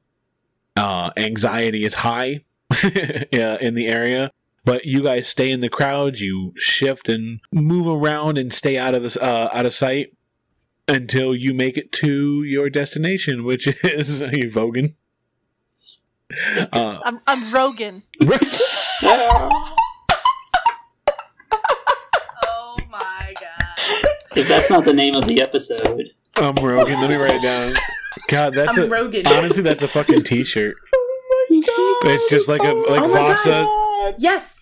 [0.77, 2.44] Uh, anxiety is high
[2.83, 4.31] in the area.
[4.64, 6.18] But you guys stay in the crowd.
[6.18, 10.15] You shift and move around and stay out of this uh, out of sight
[10.88, 14.94] until you make it to your destination, which is you Vogan.
[16.72, 18.03] Uh, I'm I'm Rogan.
[22.49, 24.05] Oh my god!
[24.35, 27.01] If that's not the name of the episode, I'm Rogan.
[27.01, 27.75] Let me write it down.
[28.29, 29.27] God, that's I'm a, Rogan.
[29.27, 30.75] honestly that's a fucking t-shirt.
[30.94, 32.12] Oh my god!
[32.14, 33.51] It's just like a like oh Vasa.
[33.51, 34.14] God.
[34.18, 34.59] Yes.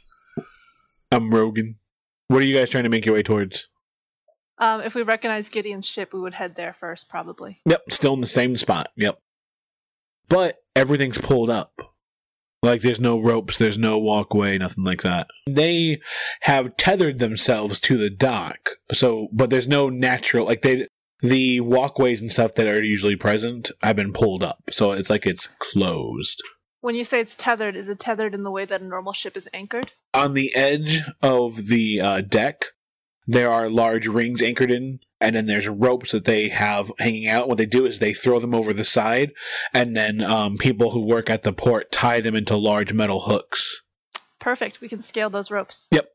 [1.10, 1.76] I'm Rogan.
[2.28, 3.68] What are you guys trying to make your way towards?
[4.58, 7.60] Um, if we recognize Gideon's ship, we would head there first, probably.
[7.66, 8.88] Yep, still in the same spot.
[8.96, 9.18] Yep.
[10.28, 11.72] But everything's pulled up.
[12.62, 15.26] Like there's no ropes, there's no walkway, nothing like that.
[15.46, 16.00] They
[16.42, 18.70] have tethered themselves to the dock.
[18.90, 20.88] So, but there's no natural like they
[21.20, 24.62] the walkways and stuff that are usually present have been pulled up.
[24.70, 26.42] So it's like it's closed.
[26.80, 29.36] When you say it's tethered, is it tethered in the way that a normal ship
[29.36, 29.92] is anchored?
[30.12, 32.66] On the edge of the uh, deck,
[33.26, 37.48] there are large rings anchored in, and then there's ropes that they have hanging out.
[37.48, 39.32] What they do is they throw them over the side,
[39.72, 43.82] and then um, people who work at the port tie them into large metal hooks.
[44.40, 44.80] Perfect.
[44.80, 45.88] We can scale those ropes.
[45.90, 46.08] Yep.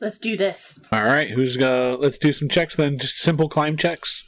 [0.00, 0.80] Let's do this.
[0.90, 1.96] All right, who's gonna?
[1.96, 2.98] Let's do some checks then.
[2.98, 4.24] Just simple climb checks.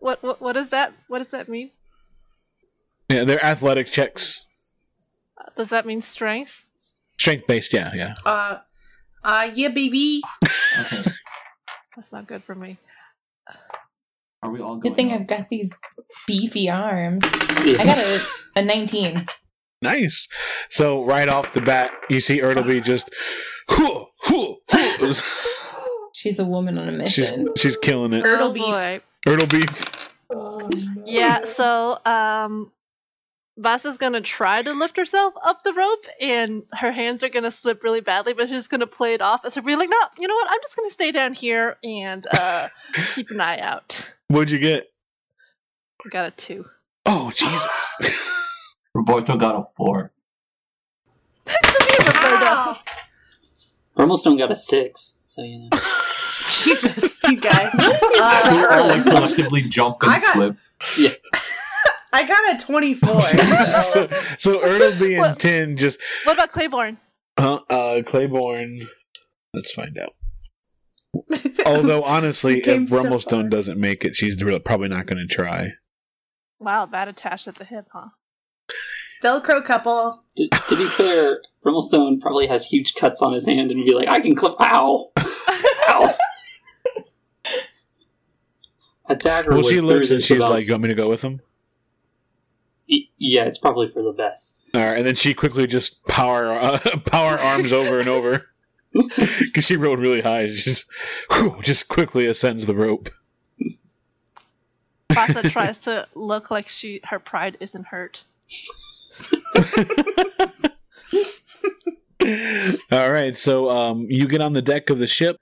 [0.00, 1.70] What what what does that what does that mean?
[3.08, 4.40] Yeah, they're athletic checks,
[5.38, 6.66] Uh, Does that mean strength?
[7.18, 7.72] strength based.
[7.72, 8.14] Yeah, yeah.
[8.24, 8.58] Uh,
[9.24, 10.22] uh, yeah, baby.
[10.80, 11.02] Okay.
[11.96, 12.78] That's not good for me.
[14.42, 15.20] Are we all going Good thing up?
[15.20, 15.74] I've got these
[16.26, 17.22] beefy arms.
[17.24, 18.20] I got a,
[18.56, 19.26] a 19.
[19.80, 20.28] Nice.
[20.68, 23.10] So right off the bat, you see Ertleby just.
[23.70, 25.12] "Hoo, hoo, hoo."
[26.14, 27.48] She's a woman on a mission.
[27.54, 28.24] she's she's killing it.
[28.24, 28.64] Erdle oh beef.
[28.64, 29.00] boy.
[29.26, 31.04] Ertleby.
[31.06, 32.72] Yeah, so um
[33.56, 37.84] Vasa's gonna try to lift herself up the rope and her hands are gonna slip
[37.84, 40.34] really badly, but she's gonna play it off as her being like, no, you know
[40.34, 42.68] what, I'm just gonna stay down here and uh
[43.14, 44.12] keep an eye out.
[44.28, 44.86] What'd you get?
[46.04, 46.64] I got a two.
[47.06, 48.20] Oh Jesus.
[48.94, 50.12] Roberto got a four.
[52.06, 52.76] Ow!
[53.96, 55.68] Brummelstone got a six, so you know.
[56.62, 57.70] Jesus, you guys.
[57.76, 57.84] We
[58.20, 60.56] Uh, all like collectively jump and I got- slip.
[62.14, 63.20] I got a 24.
[63.20, 64.06] so,
[64.38, 65.38] so Ertleby and What?
[65.40, 66.98] Tin just What about Claiborne?
[67.36, 68.86] uh, uh Claiborne.
[69.52, 70.14] Let's find out.
[71.66, 73.48] Although honestly, if came so Brummelstone far.
[73.50, 75.72] doesn't make it, she's really- probably not going to try.
[76.60, 78.10] Wow, bad attached at the hip, huh?
[79.22, 80.24] Velcro couple.
[80.36, 83.94] to, to be fair, Brummelstone probably has huge cuts on his hand and would be
[83.94, 84.54] like, I can clip.
[84.60, 85.10] Ow!
[85.88, 86.14] Ow!
[89.08, 91.20] A dagger Well, she through looks and she's like, "You want me to go with
[91.22, 91.42] him?"
[92.88, 94.62] Y- Yeah, it's probably for the best.
[94.74, 98.46] All right, and then she quickly just power uh, power arms over and over
[99.40, 100.48] because she rode really high.
[100.48, 100.86] She just
[101.32, 103.08] whew, just quickly ascends the rope.
[105.12, 108.24] Vasa tries to look like she her pride isn't hurt.
[112.90, 115.36] All right, so um, you get on the deck of the ship.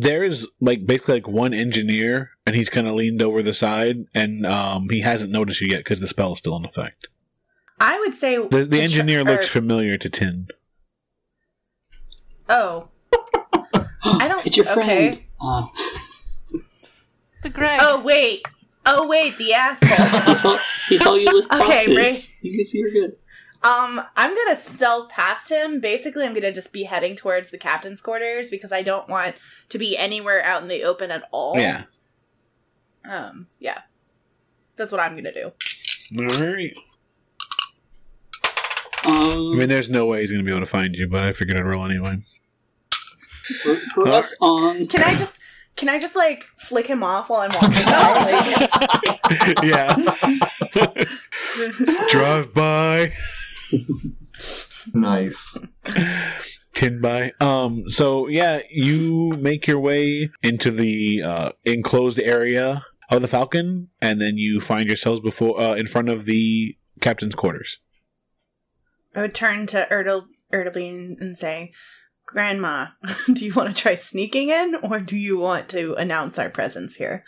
[0.00, 4.46] There's like basically like one engineer, and he's kind of leaned over the side, and
[4.46, 7.08] um, he hasn't noticed you yet because the spell is still in effect.
[7.80, 10.46] I would say The, the to tr- engineer looks or- familiar to Tin.
[12.48, 12.88] Oh,
[14.04, 15.14] I don't- It's your friend.
[15.14, 15.26] okay.
[15.40, 15.66] Uh,
[17.42, 17.80] The Greg.
[17.82, 18.42] oh wait,
[18.86, 20.58] oh wait, the he asshole.
[20.88, 21.96] he saw you lift Okay, boxes.
[21.96, 22.18] Ray.
[22.42, 23.16] You can see you're good.
[23.64, 25.80] Um, I'm gonna stealth past him.
[25.80, 29.36] Basically, I'm gonna just be heading towards the captain's quarters because I don't want
[29.68, 31.58] to be anywhere out in the open at all.
[31.58, 31.84] Yeah.
[33.04, 33.46] Um.
[33.60, 33.82] Yeah.
[34.76, 35.52] That's what I'm gonna do.
[36.18, 36.74] All right.
[39.04, 41.24] Um, I mean, there's no way he's going to be able to find you, but
[41.24, 42.18] I figured I'd roll anyway.
[43.62, 45.38] for, for All us on Can I just?
[45.74, 48.68] Can I just like flick him off while I'm walking by?
[49.48, 49.96] Like, yeah.
[52.10, 53.12] Drive by.
[54.94, 55.58] Nice.
[56.74, 57.32] tin by.
[57.40, 57.88] Um.
[57.88, 64.20] So yeah, you make your way into the uh, enclosed area of the Falcon, and
[64.20, 67.78] then you find yourselves before uh, in front of the captain's quarters.
[69.14, 71.72] I would turn to Erdl Erdlbean and say,
[72.26, 72.88] "Grandma,
[73.32, 76.96] do you want to try sneaking in, or do you want to announce our presence
[76.96, 77.24] here?"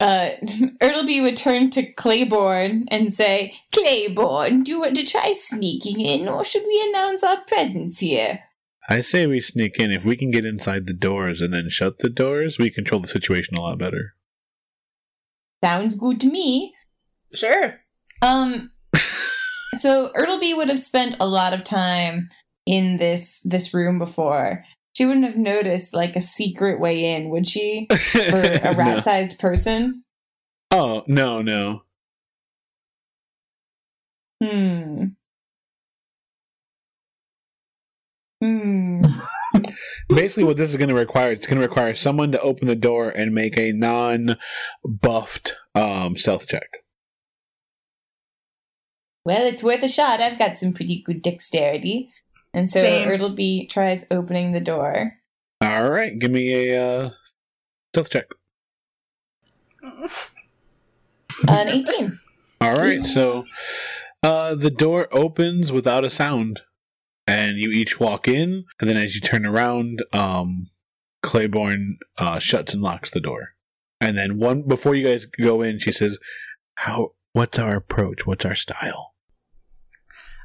[0.00, 0.30] Uh,
[0.82, 6.28] Ertleby would turn to Claiborne and say, Claiborne, do you want to try sneaking in,
[6.28, 8.40] or should we announce our presence here?
[8.88, 9.90] I say we sneak in.
[9.90, 13.08] If we can get inside the doors and then shut the doors, we control the
[13.08, 14.14] situation a lot better.
[15.62, 16.74] Sounds good to me.
[17.34, 17.80] Sure.
[18.22, 18.70] Um,
[19.74, 22.30] so Ertleby would have spent a lot of time
[22.64, 24.64] in this this room before.
[24.98, 27.86] She wouldn't have noticed like a secret way in, would she?
[27.92, 30.02] For a rat-sized person.
[30.72, 31.82] Oh no, no.
[34.42, 35.04] Hmm.
[38.42, 39.02] Hmm.
[40.08, 42.74] Basically, what this is going to require, it's going to require someone to open the
[42.74, 46.78] door and make a non-buffed um, stealth check.
[49.24, 50.20] Well, it's worth a shot.
[50.20, 52.10] I've got some pretty good dexterity.
[52.54, 53.08] And so Same.
[53.08, 55.14] Ertleby tries opening the door.
[55.60, 57.10] All right, give me a uh,
[57.92, 58.26] stealth check.
[61.46, 62.18] An 18.
[62.60, 63.44] All right, so
[64.22, 66.62] uh, the door opens without a sound,
[67.26, 70.70] and you each walk in, and then as you turn around, um,
[71.22, 73.54] Claiborne uh, shuts and locks the door,
[74.00, 76.18] and then one before you guys go in, she says,
[76.74, 77.12] "How?
[77.32, 78.26] What's our approach?
[78.26, 79.14] What's our style?"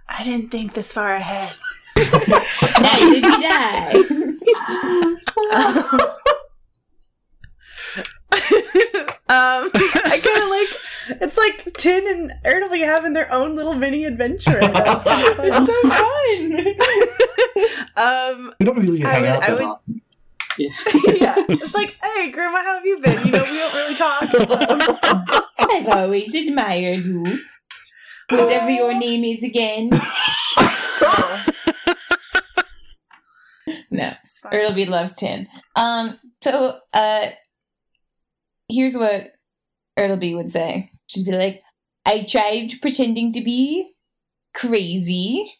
[0.07, 1.53] I didn't think this far ahead.
[2.81, 4.03] Neither did I.
[9.29, 14.05] um, I kind of like it's like Tin and Ertleby having their own little mini
[14.05, 14.59] adventure.
[14.61, 15.65] I it's kind of fun.
[15.67, 16.75] So fun.
[17.95, 20.01] Um, We don't really I hang would- out I that would- often.
[20.55, 20.69] Yeah.
[21.15, 23.25] yeah, it's like, hey, Grandma, how have you been?
[23.25, 24.21] You know, we don't really talk.
[25.59, 27.23] I've always admired you.
[28.29, 29.89] Whatever your name is again.
[33.93, 34.13] No.
[34.23, 34.53] It's fine.
[34.53, 35.47] Ertleby loves Tin.
[35.75, 37.27] Um, so uh
[38.69, 39.31] here's what
[39.97, 40.91] Ertleby would say.
[41.07, 41.61] She'd be like,
[42.05, 43.93] I tried pretending to be
[44.53, 45.53] crazy.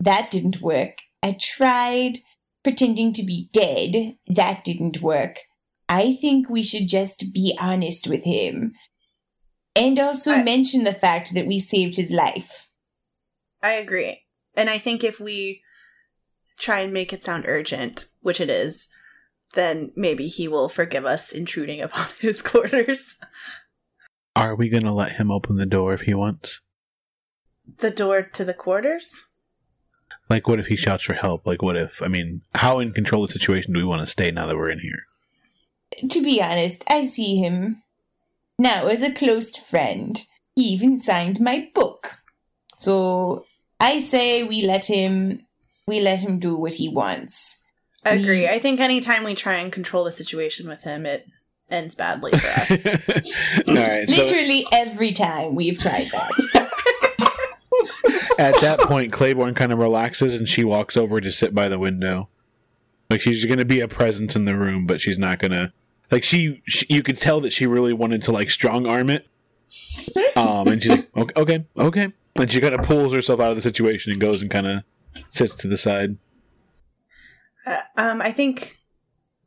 [0.00, 0.98] That didn't work.
[1.22, 2.18] I tried
[2.62, 4.16] pretending to be dead.
[4.28, 5.38] That didn't work.
[5.88, 8.72] I think we should just be honest with him.
[9.74, 12.68] And also I- mention the fact that we saved his life.
[13.62, 14.22] I agree.
[14.54, 15.62] And I think if we
[16.58, 18.88] try and make it sound urgent, which it is,
[19.54, 23.14] then maybe he will forgive us intruding upon his quarters.
[24.34, 26.60] Are we gonna let him open the door if he wants?
[27.78, 29.24] The door to the quarters?
[30.28, 31.46] Like, what if he shouts for help?
[31.46, 32.02] Like, what if?
[32.02, 34.56] I mean, how in control of the situation do we want to stay now that
[34.56, 35.06] we're in here?
[36.08, 37.82] To be honest, I see him
[38.58, 40.20] now as a close friend.
[40.54, 42.18] He even signed my book.
[42.78, 43.44] So
[43.78, 45.45] I say we let him
[45.86, 47.60] we let him do what he wants.
[48.04, 48.40] I agree.
[48.40, 51.26] We- I think anytime we try and control the situation with him, it
[51.70, 52.70] ends badly for us.
[53.68, 54.08] All right.
[54.08, 56.70] So Literally every time we've tried that.
[58.38, 61.78] at that point, Claiborne kind of relaxes and she walks over to sit by the
[61.78, 62.28] window.
[63.10, 65.72] Like she's going to be a presence in the room, but she's not going to.
[66.10, 69.26] Like she, she, you could tell that she really wanted to like strong arm it.
[70.36, 72.12] Um, and she's like, okay, okay, okay.
[72.36, 74.84] And she kind of pulls herself out of the situation and goes and kind of
[75.28, 76.16] sits to the side.
[77.66, 78.76] Uh, um, I think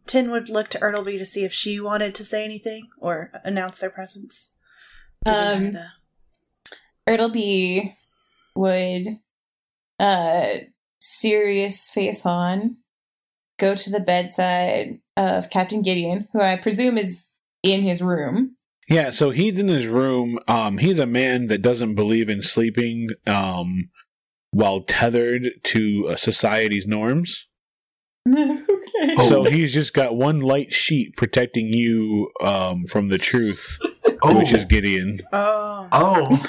[0.08, 3.78] Tin would look to Ertleby to see if she wanted to say anything or announce
[3.80, 4.54] their presence.
[5.26, 5.88] Giving Um, the-
[7.08, 7.96] Ertleby
[8.56, 9.20] would
[10.00, 10.58] uh
[11.00, 12.78] serious face on
[13.58, 17.32] go to the bedside of Captain Gideon, who I presume is
[17.64, 18.56] in his room.
[18.88, 20.40] Yeah, so he's in his room.
[20.48, 23.90] Um, he's a man that doesn't believe in sleeping um,
[24.52, 27.48] while tethered to uh, society's norms.
[28.28, 29.16] okay.
[29.28, 33.78] So he's just got one light sheet protecting you um, from the truth,
[34.22, 35.20] Oh, which is Gideon.
[35.32, 35.88] oh.
[35.92, 36.46] oh,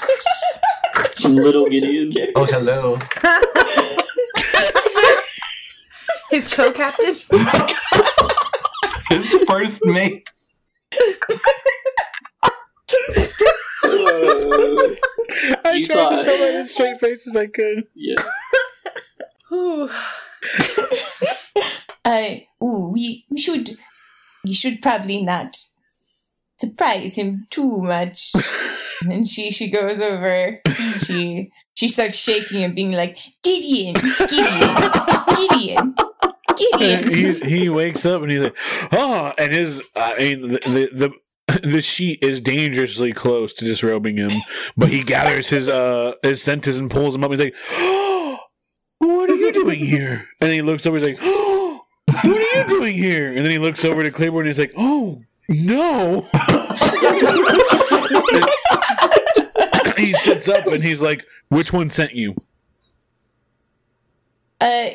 [1.15, 2.11] Some little Gideon.
[2.35, 2.97] oh, hello.
[6.31, 7.13] His co-captain.
[9.09, 10.29] His first mate.
[15.49, 16.23] Uh, I You tried saw to it.
[16.23, 17.85] show that as straight face as I could.
[17.95, 18.15] yeah.
[19.49, 19.89] Whew.
[22.05, 23.77] I ooh, we we should
[24.43, 25.55] we should probably not
[26.59, 28.31] surprise him too much.
[29.09, 30.59] and she she goes over.
[30.65, 34.75] and She she starts shaking and being like Gideon, Gideon,
[35.37, 35.95] Gideon,
[36.79, 37.11] And Gideon.
[37.45, 38.57] he he wakes up and he's like,
[38.93, 41.11] oh, and his I mean the the.
[41.63, 44.31] The sheet is dangerously close to disrobing him,
[44.77, 47.31] but he gathers his uh his senses and pulls him up.
[47.31, 48.39] He's like, "Oh,
[48.99, 50.97] "What are you doing here?" And he looks over.
[50.97, 54.47] He's like, "Oh, "What are you doing here?" And then he looks over to Claiborne.
[54.47, 56.27] and He's like, "Oh no!"
[59.97, 62.35] he sits up and he's like, "Which one sent you?"
[64.59, 64.89] Uh,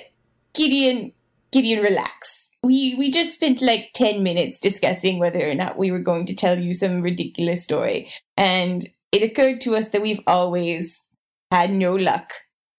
[0.55, 1.13] Gideon,
[1.51, 2.46] Gideon, relax.
[2.63, 6.35] We we just spent like ten minutes discussing whether or not we were going to
[6.35, 11.05] tell you some ridiculous story, and it occurred to us that we've always
[11.51, 12.33] had no luck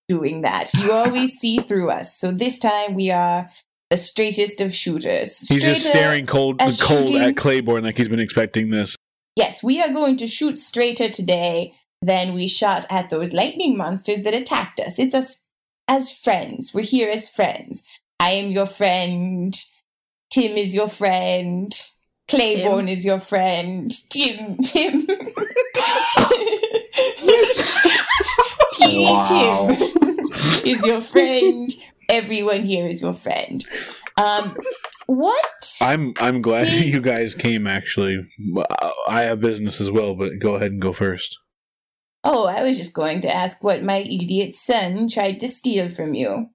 [0.09, 0.73] doing that.
[0.73, 3.49] You always see through us, so this time we are
[3.89, 5.47] the straightest of shooters.
[5.47, 8.95] He's just staring cold, as cold shooting- at Claiborne like he's been expecting this.
[9.35, 14.23] Yes, we are going to shoot straighter today than we shot at those lightning monsters
[14.23, 14.99] that attacked us.
[14.99, 15.43] It's us
[15.87, 16.73] as friends.
[16.73, 17.83] We're here as friends.
[18.19, 19.55] I am your friend.
[20.29, 21.71] Tim is your friend.
[22.27, 23.89] Claiborne is your friend.
[24.09, 25.07] Tim, Tim.
[28.73, 29.23] Teeny Wow.
[29.23, 30.19] Tim
[30.65, 31.69] is your friend.
[32.09, 33.63] Everyone here is your friend.
[34.17, 34.55] Um,
[35.07, 35.77] what?
[35.81, 37.65] I'm I'm glad He- you guys came.
[37.67, 38.25] Actually,
[39.07, 41.37] I have business as well, but go ahead and go first.
[42.23, 46.13] Oh, I was just going to ask what my idiot son tried to steal from
[46.13, 46.47] you.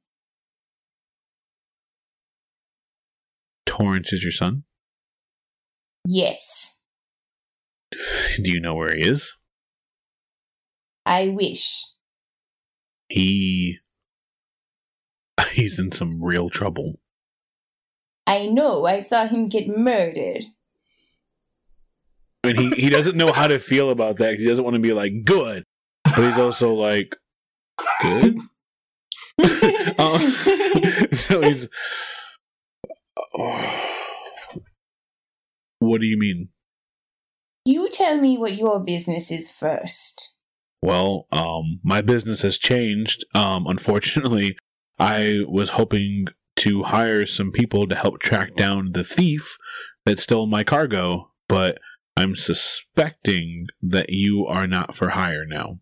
[3.73, 4.65] Torrance is your son.
[6.05, 6.77] Yes,
[8.43, 9.35] Do you know where he is?
[11.07, 11.83] I wish.
[13.09, 13.79] He
[15.53, 17.01] he's in some real trouble.
[18.27, 20.45] I know, I saw him get murdered.
[22.45, 24.39] And he, he doesn't know how to feel about that.
[24.39, 25.65] he doesn't want to be like good,
[26.05, 27.17] but he's also like
[28.03, 28.37] good.
[29.99, 30.21] Um,
[31.13, 31.69] so he's.
[35.79, 36.49] what do you mean?
[37.65, 40.35] you tell me what your business is first.
[40.83, 43.25] Well, um, my business has changed.
[43.35, 44.57] Um, unfortunately,
[44.99, 49.57] I was hoping to hire some people to help track down the thief
[50.05, 51.79] that stole my cargo, but
[52.17, 55.79] I'm suspecting that you are not for hire now.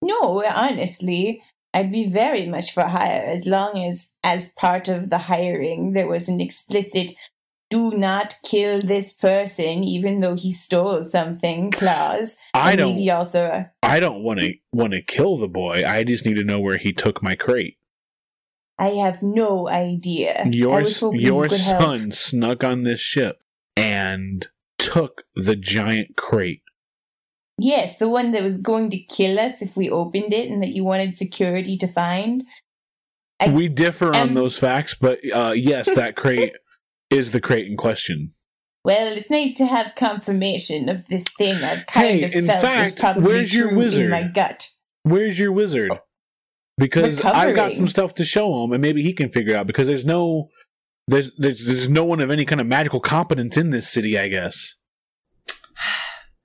[0.00, 1.42] No, honestly,
[1.74, 6.08] I'd be very much for hire as long as, as part of the hiring, there
[6.08, 7.12] was an explicit
[7.72, 12.36] do not kill this person even though he stole something clause.
[12.52, 12.96] I don't.
[12.96, 15.82] Maybe also a I don't want to want to kill the boy.
[15.86, 17.78] I just need to know where he took my crate.
[18.78, 20.46] I have no idea.
[20.50, 21.82] Your your could help.
[21.82, 23.42] son snuck on this ship
[23.74, 24.46] and
[24.76, 26.62] took the giant crate.
[27.62, 30.70] Yes, the one that was going to kill us if we opened it and that
[30.70, 32.42] you wanted security to find.
[33.38, 36.54] I- we differ on those facts, but uh, yes, that crate
[37.10, 38.34] is the crate in question.
[38.84, 42.62] Well, it's nice to have confirmation of this thing I've kind Hey, of in felt
[42.64, 44.04] was fact, probably where's your wizard?
[44.06, 44.68] in my gut.
[45.04, 45.92] Where's your wizard?
[46.78, 49.66] Because I've got some stuff to show him, and maybe he can figure it out.
[49.68, 50.48] Because there's no,
[51.06, 54.18] there's, there's there's no one of any kind of magical competence in this city.
[54.18, 54.74] I guess.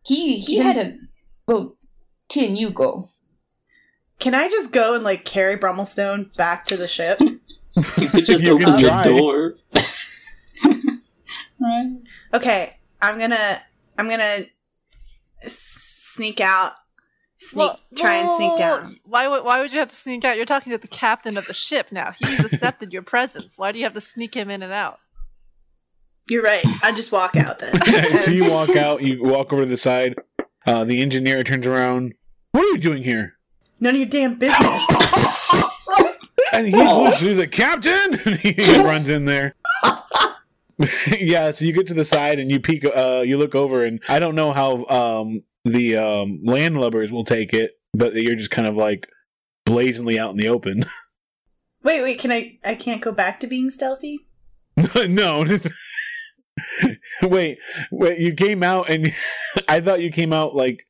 [0.08, 0.98] He he Can- had a
[1.48, 1.76] well,
[2.30, 3.10] Tin, you go.
[4.20, 7.20] Can I just go and like carry Brummelstone back to the ship?
[7.98, 9.04] You could just You open the try.
[9.04, 9.54] door.
[11.60, 11.98] right.
[12.34, 13.62] Okay, I'm gonna
[14.00, 14.46] I'm gonna
[15.48, 16.74] sneak out,
[17.40, 18.58] sneak, Well, try and sneak whoa, whoa.
[18.58, 19.00] down.
[19.06, 20.38] Why would why would you have to sneak out?
[20.38, 22.14] You're talking to the captain of the ship now.
[22.18, 23.58] He's accepted your presence.
[23.58, 25.00] Why do you have to sneak him in and out?
[26.30, 26.66] You're right.
[26.84, 28.20] I just walk out then.
[28.20, 29.02] so you walk out.
[29.02, 30.16] You walk over to the side.
[30.66, 32.14] Uh, the engineer turns around.
[32.52, 33.38] What are you doing here?
[33.80, 34.84] None of your damn business.
[36.54, 37.04] And he Aw.
[37.04, 38.20] looks, he's like, Captain!
[38.26, 39.54] And he runs in there.
[41.20, 44.02] yeah, so you get to the side and you peek, uh, you look over, and
[44.10, 48.68] I don't know how um, the um, landlubbers will take it, but you're just kind
[48.68, 49.08] of like
[49.66, 50.86] blazingly out in the open.
[51.84, 52.18] wait, wait.
[52.20, 52.58] Can I?
[52.64, 54.26] I can't go back to being stealthy.
[55.08, 55.46] no.
[57.24, 57.60] wait,
[57.92, 59.12] wait, you came out and
[59.68, 60.84] I thought you came out like.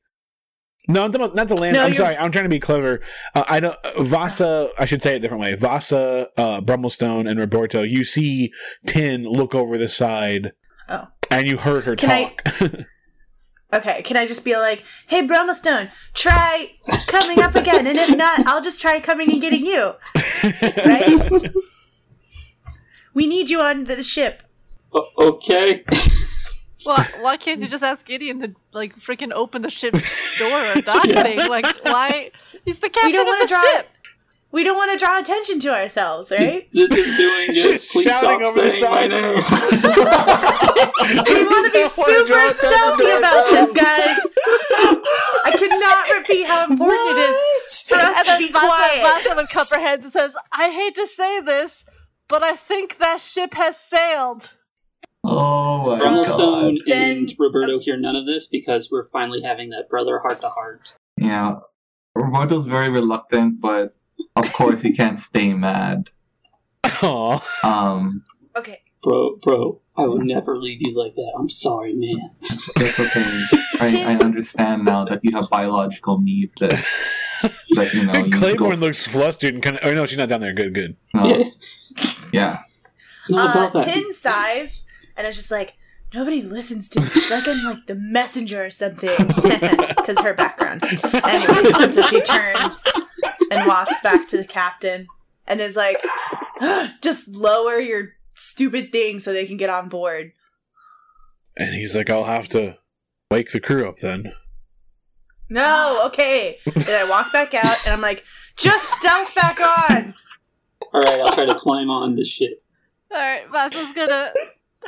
[0.90, 1.76] No, I'm about, not the land.
[1.76, 2.16] No, I'm sorry.
[2.16, 3.02] I'm trying to be clever.
[3.36, 3.76] Uh, I don't.
[4.00, 4.70] Vasa.
[4.80, 5.54] I should say it a different way.
[5.54, 7.82] Vasa, uh, Brummelstone, and Roberto.
[7.82, 8.54] You see
[8.86, 10.54] Tin look over the side.
[10.88, 11.08] Oh.
[11.30, 12.72] And you heard her Can I- talk.
[13.74, 16.72] Okay, can I just be like, "Hey, Brummelstone, try
[17.08, 19.92] coming up again, and if not, I'll just try coming and getting you."
[20.86, 21.52] Right?
[23.14, 24.42] we need you on the ship.
[24.94, 25.84] O- okay.
[26.86, 30.02] Well, why can't you just ask Gideon to like freaking open the ship's
[30.40, 31.22] door or dock Yeah.
[31.24, 31.40] thing?
[31.50, 32.32] Like, why?
[32.64, 33.90] He's the captain don't of wanna the draw- ship.
[34.54, 36.66] We don't want to draw attention to ourselves, right?
[36.72, 37.56] This is doing it.
[37.56, 39.10] She's Please shouting over the saying side.
[39.12, 39.18] we
[41.46, 43.74] want to be super draw stealthy about this, ourselves.
[43.74, 44.18] guys.
[45.44, 47.36] I cannot repeat how important it
[47.66, 49.02] is for us And to then be Vasa, quiet.
[49.04, 51.84] Vasa would cup her hands and says, "I hate to say this,
[52.30, 54.50] but I think that ship has sailed."
[55.30, 56.02] Oh my god.
[56.26, 60.42] Brummelstone Then- and Roberto hear none of this because we're finally having that brother heart
[60.42, 60.82] to heart.
[61.18, 61.58] Yeah.
[62.16, 63.96] Roberto's very reluctant, but
[64.36, 66.10] of course he can't stay mad.
[67.04, 67.40] Aw.
[67.64, 68.24] Um,
[68.56, 68.82] Okay.
[69.04, 71.32] Bro, bro, I would never leave you like that.
[71.38, 72.32] I'm sorry, man.
[72.50, 73.42] that's, that's okay.
[73.80, 76.72] I, I understand now that you have biological needs that,
[77.76, 78.14] that you know.
[78.16, 79.84] You Claiborne go, looks flustered and kind of.
[79.86, 80.54] Oh no, she's not down there.
[80.54, 80.98] Good, good.
[81.14, 81.50] no, Yeah,
[82.34, 82.60] yeah.
[83.32, 84.84] Uh, Tin sighs,
[85.18, 85.76] and it's just like
[86.14, 87.08] nobody listens to me.
[87.16, 90.84] It's like I'm like the messenger or something, because her background.
[90.84, 92.84] And so she turns
[93.52, 95.08] and walks back to the captain
[95.48, 95.98] and is like,
[97.02, 100.34] "Just lower your stupid thing so they can get on board."
[101.58, 102.78] And he's like, I'll have to
[103.32, 104.32] wake the crew up then.
[105.50, 106.60] No, okay.
[106.66, 108.24] And I walk back out, and I'm like,
[108.58, 110.14] "Just stealth back on."
[110.94, 112.64] All right, I'll try to climb on the ship.
[113.12, 114.32] All right, Vasa's gonna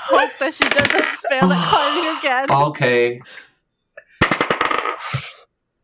[0.02, 2.52] hope that she doesn't fail at climbing again.
[2.52, 3.22] Okay.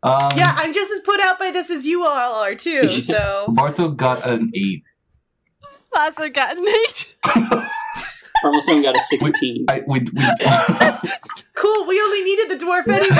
[0.03, 2.88] Um, Yeah, I'm just as put out by this as you all are too.
[3.05, 4.84] So Roberto got an 8.
[5.93, 7.16] Vasa got an eight.
[8.43, 9.66] Brummelstone got a 16.
[9.70, 10.07] I, we, we,
[11.55, 11.88] cool.
[11.88, 13.16] We only needed the dwarf anyway.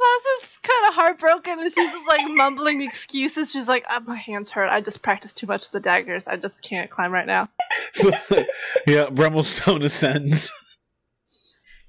[0.00, 3.52] Vasa's kind of heartbroken and she's just like mumbling excuses.
[3.52, 4.68] She's like, "Ah, "My hands hurt.
[4.68, 6.26] I just practiced too much with the daggers.
[6.26, 7.48] I just can't climb right now."
[7.92, 8.10] So,
[8.86, 10.50] yeah, Brummelstone ascends.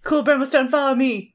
[0.04, 1.34] cool, Brimstone, follow me.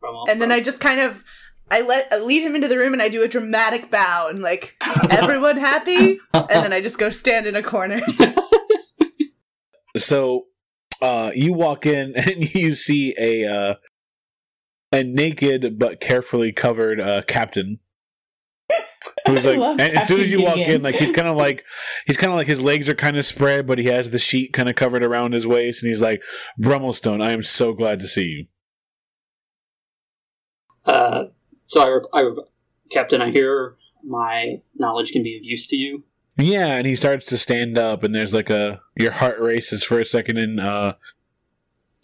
[0.00, 1.24] Brummel- And then I just kind of
[1.70, 4.42] I let I lead him into the room and I do a dramatic bow and
[4.42, 4.76] like
[5.10, 8.00] everyone happy, and then I just go stand in a corner.
[9.96, 10.46] So,
[11.00, 13.74] uh, you walk in and you see a uh,
[14.94, 17.80] a naked but carefully covered uh, captain.
[19.26, 20.76] Who's like, love and as soon as you walk Gideon.
[20.76, 21.64] in, like he's kind of like
[22.06, 24.52] he's kind of like his legs are kind of spread, but he has the sheet
[24.52, 26.22] kind of covered around his waist, and he's like,
[26.60, 28.46] "Brummelstone, I am so glad to see you."
[30.86, 31.24] Uh,
[31.66, 32.30] so I, I,
[32.90, 36.04] Captain, I hear my knowledge can be of use to you.
[36.36, 39.98] Yeah, and he starts to stand up, and there's like a your heart races for
[39.98, 40.94] a second in uh,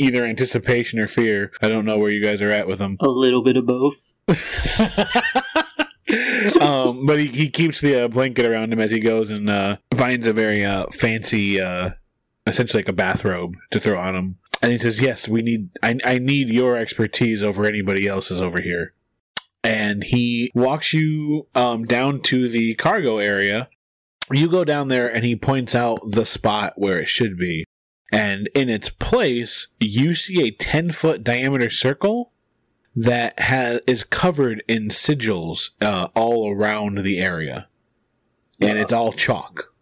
[0.01, 1.53] either anticipation or fear.
[1.61, 2.97] I don't know where you guys are at with them.
[3.01, 4.15] A little bit of both.
[6.61, 9.77] um, but he, he keeps the uh, blanket around him as he goes and uh,
[9.95, 11.91] finds a very uh, fancy, uh,
[12.47, 14.39] essentially like a bathrobe to throw on him.
[14.63, 15.71] And he says, "Yes, we need.
[15.83, 18.93] I, I need your expertise over anybody else's over here."
[19.63, 23.69] And he walks you um, down to the cargo area.
[24.31, 27.65] You go down there, and he points out the spot where it should be.
[28.13, 32.33] And in its place, you see a ten foot diameter circle
[32.95, 37.69] that has is covered in sigils uh, all around the area,
[38.61, 39.73] and it's all chalk.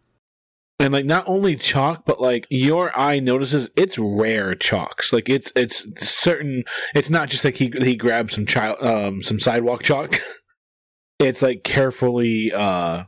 [0.81, 5.13] And like not only chalk, but like your eye notices it's rare chalks.
[5.13, 6.65] Like it's it's certain.
[6.95, 10.21] It's not just like he he grabbed some child um some sidewalk chalk.
[11.19, 13.05] it's like carefully uh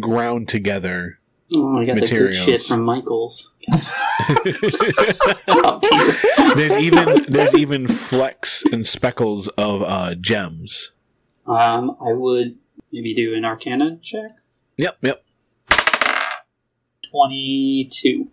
[0.00, 1.18] ground together.
[1.54, 3.51] Oh, I got the good shit from Michaels.
[6.56, 10.92] There's even there's even flecks and speckles of uh gems.
[11.46, 12.58] Um, I would
[12.92, 14.30] maybe do an Arcana check.
[14.78, 15.24] Yep, yep.
[17.10, 18.28] Twenty-two.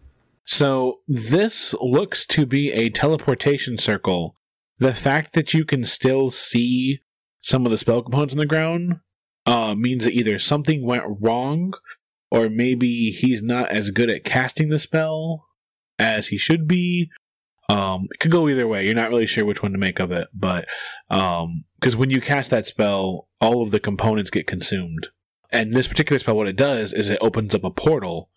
[0.45, 4.36] So this looks to be a teleportation circle.
[4.80, 7.01] The fact that you can still see
[7.41, 8.99] some of the spell components on the ground
[9.45, 11.73] uh, means that either something went wrong,
[12.32, 15.45] or maybe he's not as good at casting the spell
[15.97, 17.09] as he should be.
[17.69, 18.86] Um, it could go either way.
[18.86, 20.67] You're not really sure which one to make of it, but
[21.09, 25.09] because when you cast that spell, all of the components get consumed.
[25.51, 28.30] And this particular spell, what it does is it opens up a portal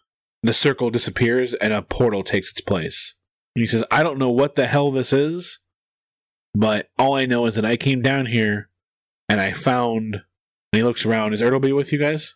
[0.42, 3.14] the circle disappears and a portal takes its place.
[3.54, 5.60] And he says, I don't know what the hell this is,
[6.54, 8.68] but all I know is that I came down here
[9.28, 10.14] and I found.
[10.72, 11.34] And he looks around.
[11.34, 12.34] Is Ertleby with you guys?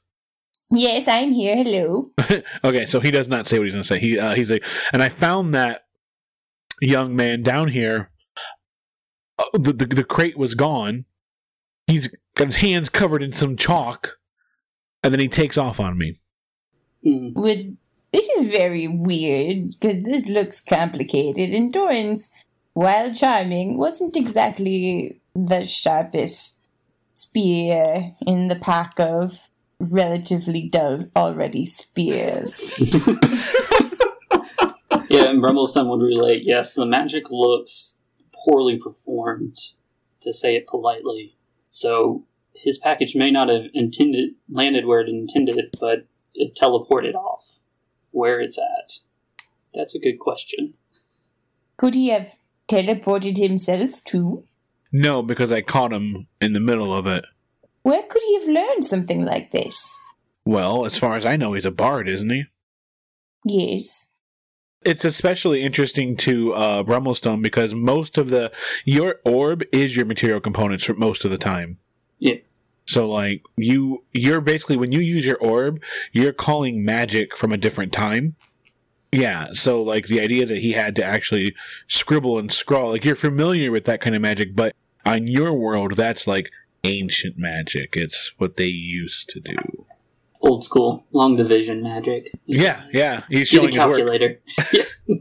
[0.70, 1.56] Yes, I'm here.
[1.56, 2.10] Hello.
[2.64, 4.00] okay, so he does not say what he's going to say.
[4.00, 5.82] He uh, he's like, and I found that
[6.80, 8.10] young man down here.
[9.38, 11.04] Uh, the, the the crate was gone.
[11.86, 14.18] He's got his hands covered in some chalk,
[15.04, 16.16] and then he takes off on me.
[17.04, 17.28] Hmm.
[17.34, 17.76] Would
[18.12, 22.30] this is very weird because this looks complicated, and Doran's,
[22.72, 26.58] while charming, wasn't exactly the sharpest
[27.14, 29.38] spear in the pack of
[29.80, 32.60] relatively dull already spears.
[35.08, 36.42] Yeah, and Brummelstone would relate.
[36.44, 38.00] Yes, the magic looks
[38.44, 39.56] poorly performed,
[40.20, 41.36] to say it politely.
[41.70, 47.44] So his package may not have intended landed where it intended, but it teleported off
[48.10, 48.98] where it's at.
[49.74, 50.74] That's a good question.
[51.76, 52.34] Could he have
[52.68, 54.44] teleported himself too?
[54.92, 57.24] No, because I caught him in the middle of it.
[57.86, 59.96] Where could he have learned something like this?
[60.44, 62.46] Well, as far as I know, he's a bard, isn't he?
[63.44, 64.10] Yes.
[64.84, 68.50] It's especially interesting to uh, Brummelstone because most of the
[68.84, 71.78] your orb is your material components for most of the time.
[72.18, 72.38] Yeah.
[72.86, 75.80] So like you you're basically when you use your orb,
[76.10, 78.34] you're calling magic from a different time.
[79.12, 81.54] Yeah, so like the idea that he had to actually
[81.86, 84.74] scribble and scrawl, like you're familiar with that kind of magic, but
[85.04, 86.50] on your world that's like
[86.84, 87.96] ancient magic.
[87.96, 89.86] It's what they used to do.
[90.40, 92.30] Old school, long division magic.
[92.46, 93.22] Yeah, yeah.
[93.28, 93.96] He's showing his work.
[93.96, 94.40] calculator.
[94.72, 94.84] Yeah.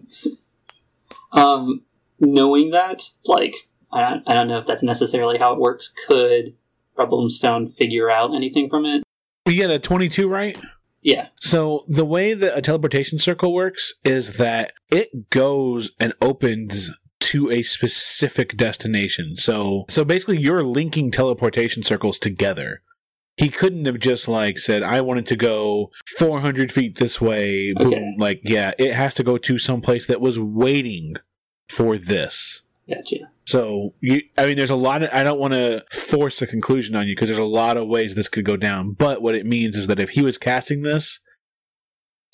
[1.31, 1.81] um,
[2.19, 3.55] knowing that, like,
[3.91, 5.93] I don't, I don't know if that's necessarily how it works.
[6.07, 6.55] Could
[6.95, 9.03] Problem Brummelstone figure out anything from it?
[9.45, 10.57] You get a 22, right?
[11.01, 11.27] Yeah.
[11.39, 16.89] So the way that a teleportation circle works is that it goes and opens
[17.26, 19.36] to a specific destination.
[19.36, 22.82] So so basically you're linking teleportation circles together.
[23.38, 27.73] He couldn't have just like said, I wanted to go 400 feet this way.
[27.73, 27.88] Boom.
[27.88, 28.15] Okay.
[28.17, 31.15] Like, yeah, it has to go to some place that was waiting
[31.67, 32.61] for this.
[32.88, 33.17] Gotcha.
[33.45, 35.09] So you, I mean, there's a lot of.
[35.11, 38.15] I don't want to force a conclusion on you because there's a lot of ways
[38.15, 38.93] this could go down.
[38.93, 41.19] But what it means is that if he was casting this,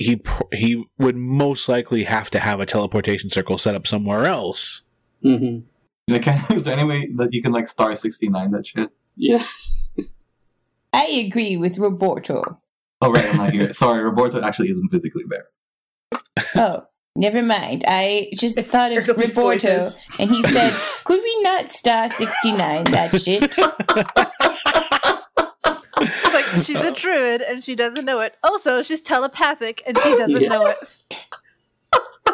[0.02, 0.22] he
[0.54, 4.82] he would most likely have to have a teleportation circle set up somewhere else.
[5.22, 5.60] hmm
[6.08, 8.89] Like, is there any way that you can like star sixty nine that shit?
[9.16, 9.43] Yeah.
[10.93, 12.41] I agree with Roberto.
[13.02, 13.72] Oh, right, I'm not here.
[13.84, 15.45] Sorry, Roberto actually isn't physically there.
[16.56, 16.86] Oh,
[17.16, 17.84] never mind.
[17.88, 22.84] I just thought of Ertleby's Roberto, and he said, "Could we not star sixty nine
[22.91, 23.56] that shit?"
[26.54, 28.36] It's like she's a druid and she doesn't know it.
[28.43, 30.49] Also, she's telepathic and she doesn't Yeah.
[30.49, 30.78] know it.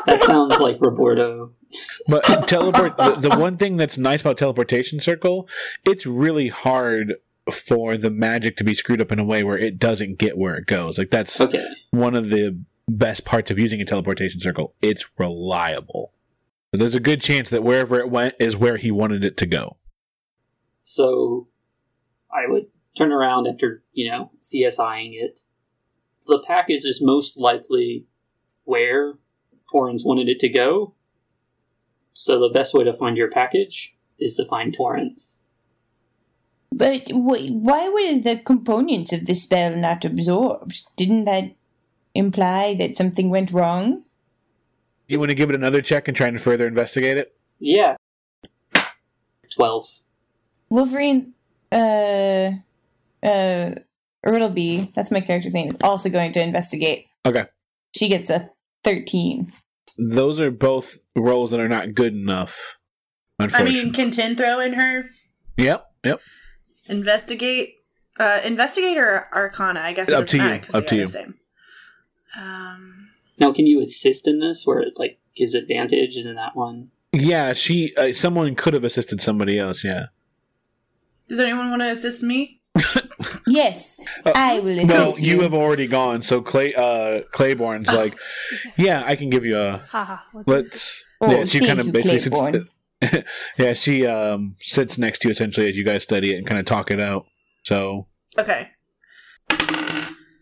[0.05, 1.51] That sounds like Roberto.
[2.07, 2.97] But teleport.
[2.97, 5.49] the, the one thing that's nice about teleportation circle,
[5.85, 7.15] it's really hard
[7.51, 10.55] for the magic to be screwed up in a way where it doesn't get where
[10.55, 10.97] it goes.
[10.97, 11.65] Like that's Okay.
[11.91, 12.57] one of the
[12.87, 14.73] best parts of using a teleportation circle.
[14.81, 16.13] It's reliable.
[16.71, 19.45] But there's a good chance that wherever it went is where he wanted it to
[19.45, 19.75] go.
[20.83, 21.47] So
[22.31, 22.67] I would
[22.97, 25.41] turn around after, you know, CSIing it.
[26.25, 28.05] The package is most likely
[28.65, 29.13] where
[29.71, 30.93] Torrens wanted it to go.
[32.13, 35.41] So the best way to find your package is to find Torrens.
[36.71, 40.81] But wh- why were the components of the spell not absorbed?
[40.95, 41.55] Didn't that
[42.13, 44.03] imply that something went wrong?
[45.07, 47.35] Do you want to give it another check and try to further investigate it?
[47.59, 47.95] Yeah.
[49.55, 49.85] 12.
[50.69, 51.33] Wolverine,
[51.71, 52.51] uh,
[53.23, 53.71] uh,
[54.25, 57.05] Riddleby, that's my character's name, is also going to investigate.
[57.25, 57.45] Okay.
[57.95, 58.49] She gets a
[58.83, 59.51] 13.
[59.97, 62.77] Those are both rolls that are not good enough.
[63.39, 65.05] I mean, can Tin throw in her
[65.57, 66.21] yep, yep.
[66.89, 67.75] investigate?
[68.19, 69.79] Uh, investigate or Arcana?
[69.79, 71.07] I guess Up to you, up to you.
[71.07, 71.35] same.
[72.39, 73.09] Um,
[73.39, 76.17] Now, can you assist in this where it, like, gives advantage?
[76.17, 76.89] Isn't that one?
[77.11, 77.95] Yeah, she.
[77.95, 79.83] Uh, someone could have assisted somebody else.
[79.83, 80.07] Yeah.
[81.29, 82.56] does anyone want to assist me?
[83.47, 85.35] Yes, Uh, I will assist Well, you.
[85.37, 86.21] you have already gone.
[86.21, 88.13] So Clay, uh, Claiborne's like,
[88.77, 89.77] yeah, I can give you a.
[89.77, 90.17] Haha.
[90.45, 91.03] Let's.
[91.21, 92.73] Oh, yeah, she kind of basically sits.
[93.57, 96.59] Yeah, she um sits next to you essentially as you guys study it and kind
[96.59, 97.25] of talk it out.
[97.63, 98.07] So
[98.37, 98.71] Okay.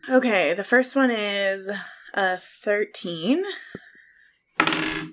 [0.09, 1.69] Okay, the first one is
[2.13, 3.43] a 13.
[4.59, 5.09] And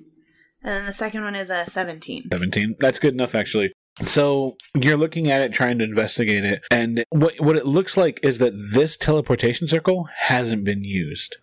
[0.63, 2.29] then the second one is a 17.
[2.31, 2.77] 17.
[2.79, 3.73] That's good enough, actually.
[4.01, 8.19] So you're looking at it, trying to investigate it, and what what it looks like
[8.23, 11.37] is that this teleportation circle hasn't been used.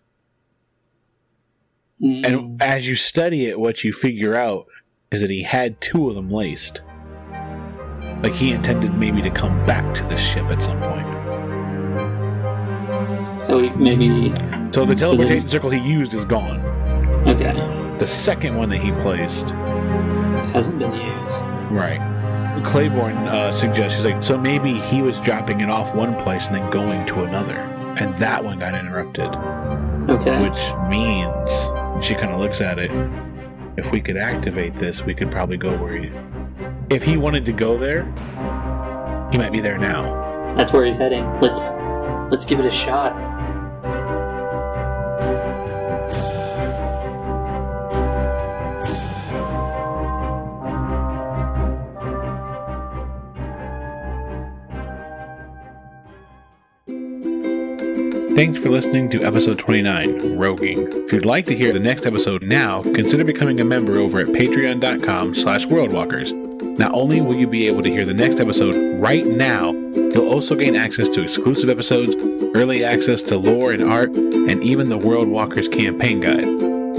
[2.02, 4.66] Mm, And as you study it, what you figure out
[5.12, 6.82] is that he had two of them laced.
[8.22, 11.06] Like he intended maybe to come back to this ship at some point.
[13.44, 14.30] so maybe.
[14.72, 16.60] So the So teleportation circle he used is gone.
[17.28, 17.52] Okay.
[17.98, 19.50] The second one that he placed,
[20.52, 21.42] Hasn't been used.
[21.70, 22.00] right?
[22.64, 26.56] Claiborne uh, suggests he's like, so maybe he was dropping it off one place and
[26.56, 27.56] then going to another,
[27.98, 29.34] and that one got interrupted.
[30.10, 30.40] Okay.
[30.42, 32.90] Which means she kind of looks at it.
[33.76, 36.10] If we could activate this, we could probably go where he.
[36.90, 38.04] If he wanted to go there,
[39.30, 40.54] he might be there now.
[40.56, 41.24] That's where he's heading.
[41.40, 41.70] Let's
[42.30, 43.12] let's give it a shot.
[58.40, 61.04] Thanks for listening to episode 29, Roguing.
[61.04, 64.28] If you'd like to hear the next episode now, consider becoming a member over at
[64.28, 66.32] patreon.com slash worldwalkers.
[66.78, 70.54] Not only will you be able to hear the next episode right now, you'll also
[70.54, 72.16] gain access to exclusive episodes,
[72.54, 76.44] early access to lore and art, and even the World Walkers campaign guide.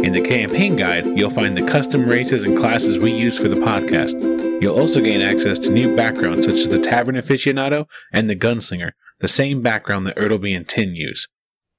[0.06, 3.56] In the campaign guide, you'll find the custom races and classes we use for the
[3.56, 4.62] podcast.
[4.62, 8.92] You'll also gain access to new backgrounds such as the Tavern Aficionado and the Gunslinger,
[9.22, 11.28] the same background that Ertleby and Tin use.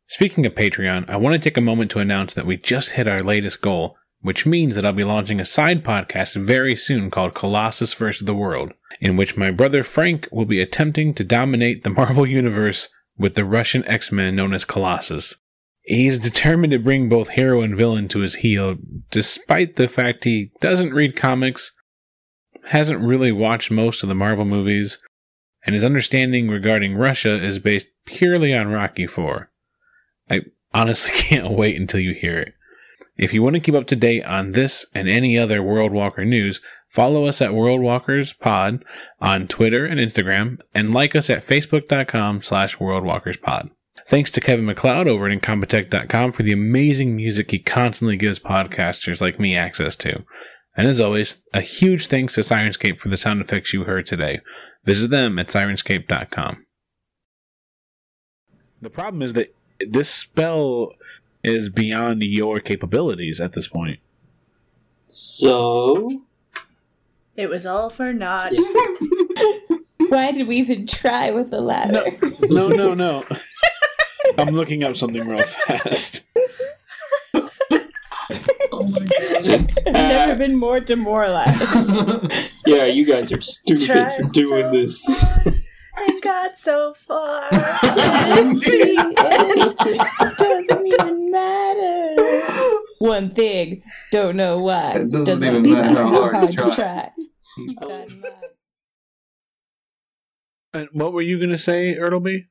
[0.07, 3.09] Speaking of Patreon, I want to take a moment to announce that we just hit
[3.09, 7.34] our latest goal, which means that I'll be launching a side podcast very soon called
[7.34, 8.26] Colossus vs.
[8.26, 12.88] the World, in which my brother Frank will be attempting to dominate the Marvel Universe
[13.16, 15.36] with the Russian X-Men known as Colossus.
[15.82, 18.76] He's determined to bring both hero and villain to his heel,
[19.11, 21.72] despite the fact he doesn't read comics,
[22.66, 24.99] hasn't really watched most of the Marvel movies,
[25.64, 29.50] and his understanding regarding Russia is based purely on Rocky 4.
[30.30, 30.40] I
[30.74, 32.54] honestly can't wait until you hear it.
[33.16, 36.24] If you want to keep up to date on this and any other World Walker
[36.24, 38.84] news, follow us at World Walkers Pod
[39.20, 43.70] on Twitter and Instagram, and like us at facebook.com slash World Walkers Pod.
[44.08, 49.20] Thanks to Kevin MacLeod over at Incompetech.com for the amazing music he constantly gives podcasters
[49.20, 50.24] like me access to.
[50.75, 54.41] And as always, a huge thanks to Syrinscape for the sound effects you heard today.
[54.85, 56.64] Visit them at Syrinscape.com.
[58.81, 60.93] The problem is that this spell
[61.45, 64.01] is beyond your capabilities at this point.
[65.09, 66.23] So
[67.37, 68.53] It was all for naught.
[70.09, 72.05] Why did we even try with the ladder?
[72.43, 73.25] No, no, no.
[74.39, 76.23] I'm looking up something real fast.
[78.73, 79.70] Oh my god.
[79.87, 82.09] I've never been more demoralized.
[82.66, 85.05] Yeah, you guys are stupid for doing so this.
[85.97, 87.49] and got so far.
[87.53, 87.99] it
[90.39, 92.41] doesn't even matter.
[93.01, 94.93] One thing, don't know why.
[94.93, 97.11] It doesn't even matter how hard you try.
[97.57, 98.09] Keep that.
[100.73, 102.47] And what were you gonna say, Ertleby?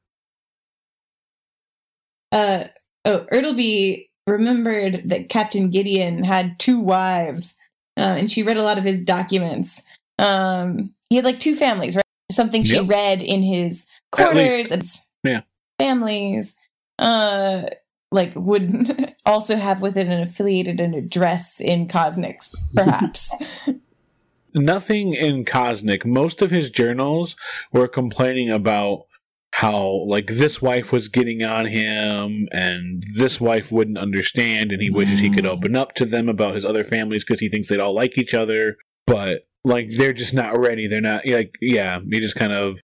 [2.34, 2.66] Uh,
[3.06, 7.58] oh, Ertleby remembered that Captain Gideon had two wives,
[7.98, 9.82] uh, and she read a lot of his documents.
[10.20, 12.06] Um, he had like two families, right?
[12.32, 12.90] Something she Yep.
[12.90, 14.84] read in his quarters and
[15.24, 15.42] Yeah.
[15.80, 16.56] families.
[17.00, 17.64] Uh,
[18.12, 23.34] like would also have with it an affiliated an address in Kosnick's, perhaps.
[24.54, 26.06] Nothing in Kosnick.
[26.06, 27.36] Most of his journals
[27.72, 29.06] were complaining about
[29.54, 34.90] how like this wife was getting on him and this wife wouldn't understand and he
[34.90, 37.80] wishes he could open up to them about his other families because he thinks they'd
[37.80, 42.20] all like each other but like they're just not ready they're not like yeah he
[42.20, 42.80] just kind of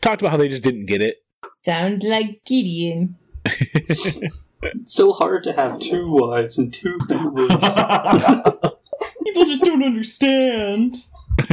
[0.00, 1.16] talked about how they just didn't get it
[1.64, 3.16] Sound like Gideon.
[3.44, 7.48] It's so hard to have two wives and two families.
[7.48, 10.96] People just don't understand.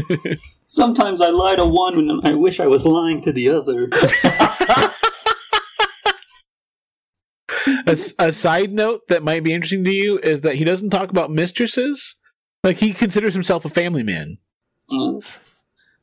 [0.75, 3.89] Sometimes I lie to one and I wish I was lying to the other.
[8.17, 11.29] A side note that might be interesting to you is that he doesn't talk about
[11.29, 12.15] mistresses
[12.63, 14.37] like he considers himself a family man
[14.89, 15.51] Mm.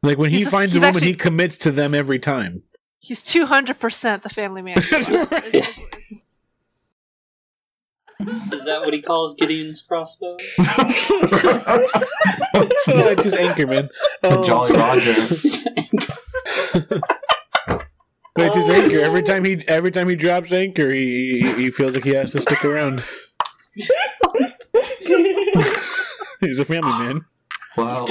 [0.02, 2.62] like when he He's- finds a woman actually- he commits to them every time
[3.00, 4.76] He's two hundred percent the family man.
[8.18, 8.52] That's right.
[8.52, 10.36] Is that what he calls Gideon's crossbow?
[12.58, 13.88] it's just Anchorman.
[14.22, 15.14] Oh, Jolly Roger.
[18.40, 19.00] It's his anchor.
[19.00, 22.30] Every time he every time he drops anchor, he he, he feels like he has
[22.32, 23.02] to stick around.
[26.40, 27.24] He's a family man.
[27.76, 28.06] Wow.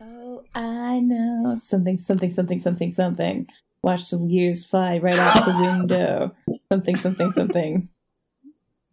[0.00, 3.48] Oh, I know something, something, something, something, something.
[3.86, 6.34] Watch some years fly right out the window.
[6.72, 7.88] Something, something, something.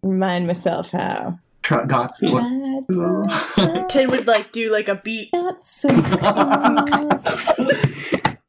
[0.04, 1.40] Remind myself how.
[1.64, 2.32] Try, got to.
[2.32, 2.42] What?
[2.44, 5.30] Tried so hard, Tin would like do like a beat.
[5.34, 6.86] not so far.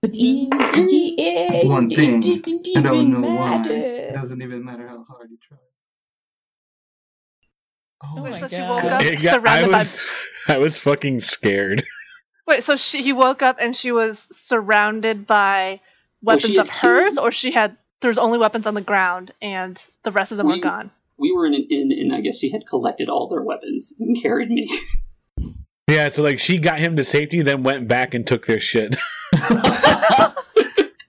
[0.03, 3.63] But in the end, One thing, it I don't even know why.
[3.65, 5.57] It doesn't even matter how hard you try.
[8.03, 8.69] Oh, Wait, my so she God.
[8.69, 9.79] woke up It got- I surrounded by.
[9.79, 10.11] was
[10.49, 11.85] I was fucking scared.
[12.47, 15.81] Wait, so she he woke up and she was surrounded by
[16.25, 18.81] Well, weapons of had hers, two- or she had there was only weapons on the
[18.83, 20.91] ground and the rest of them were We- gone.
[21.17, 24.17] We were in an inn, and I guess she had collected all their weapons and
[24.21, 24.69] carried me.
[25.89, 28.97] Yeah, so like she got him to safety, then went back and took their shit.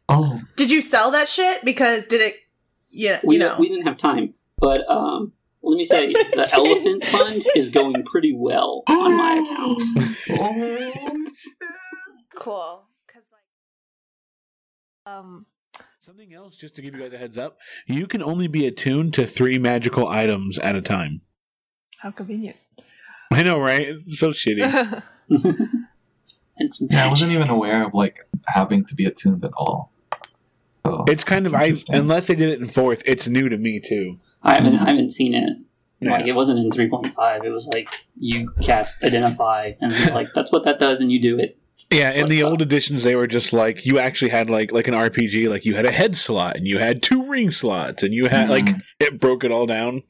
[0.09, 1.63] oh, Did you sell that shit?
[1.65, 2.35] Because did it?
[2.89, 3.55] Yeah, We, you know.
[3.59, 8.33] we didn't have time, but um, let me say the elephant fund is going pretty
[8.37, 9.33] well on my
[10.29, 10.39] account.
[10.39, 11.27] oh,
[12.35, 12.84] cool.
[15.05, 15.23] Because like.
[15.25, 15.45] Um,
[16.01, 19.11] Something else, just to give you guys a heads up, you can only be attuned
[19.15, 21.21] to three magical items at a time.
[21.97, 22.57] how convenient.
[23.33, 23.81] I know, right?
[23.81, 25.01] It's so shitty.
[26.57, 29.91] it's yeah, I wasn't even aware of like having to be attuned at all.
[30.85, 33.79] So, It's kind of I unless they did it in fourth, it's new to me
[33.79, 34.19] too.
[34.43, 35.57] I haven't I haven't seen it.
[36.01, 36.11] Yeah.
[36.11, 37.43] Like it wasn't in three point five.
[37.43, 41.39] It was like you cast identify, and like that's what that does, and you do
[41.39, 41.57] it.
[41.91, 44.93] Yeah, in the old editions, they were just like you actually had like like an
[44.95, 48.27] RPG, like you had a head slot and you had two ring slots and you
[48.27, 48.81] had like Mhm.
[48.99, 50.01] it broke it all down.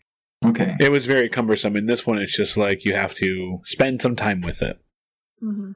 [0.46, 0.76] okay.
[0.80, 1.76] It was very cumbersome.
[1.76, 4.80] In this one, it's just like you have to spend some time with it.
[5.44, 5.72] Mm-hmm.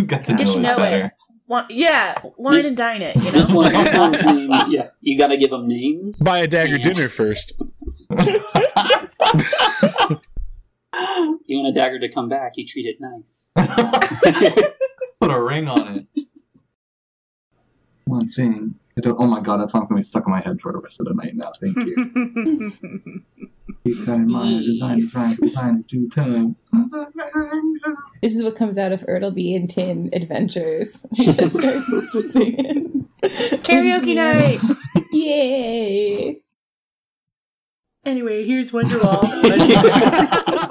[0.06, 1.04] Get to Get know to it know better.
[1.06, 1.12] it.
[1.46, 3.16] Wa- yeah, wine This- and dine it.
[3.16, 3.30] You know.
[3.32, 4.68] This one, this one's names.
[4.68, 6.20] Yeah, you got to give them names.
[6.22, 6.82] Buy a dagger Yeah.
[6.92, 7.54] dinner first.
[11.46, 13.50] You want a dagger to come back, you treat it nice.
[15.24, 16.26] Put a ring on it.
[18.04, 18.74] One thing.
[18.98, 20.80] I don't, oh my god, that song's gonna be stuck in my head for the
[20.80, 21.50] rest of the night now.
[21.58, 21.94] Thank you.
[23.84, 24.64] Keep that in mind.
[24.66, 26.56] Design, design, design, do time.
[28.22, 31.06] This is what comes out of Ertleby and Tin adventures.
[31.14, 33.08] Just starts singing.
[33.22, 34.60] Karaoke night.
[35.10, 36.42] Yay!
[38.04, 39.22] Anyway, here's Wonderwall.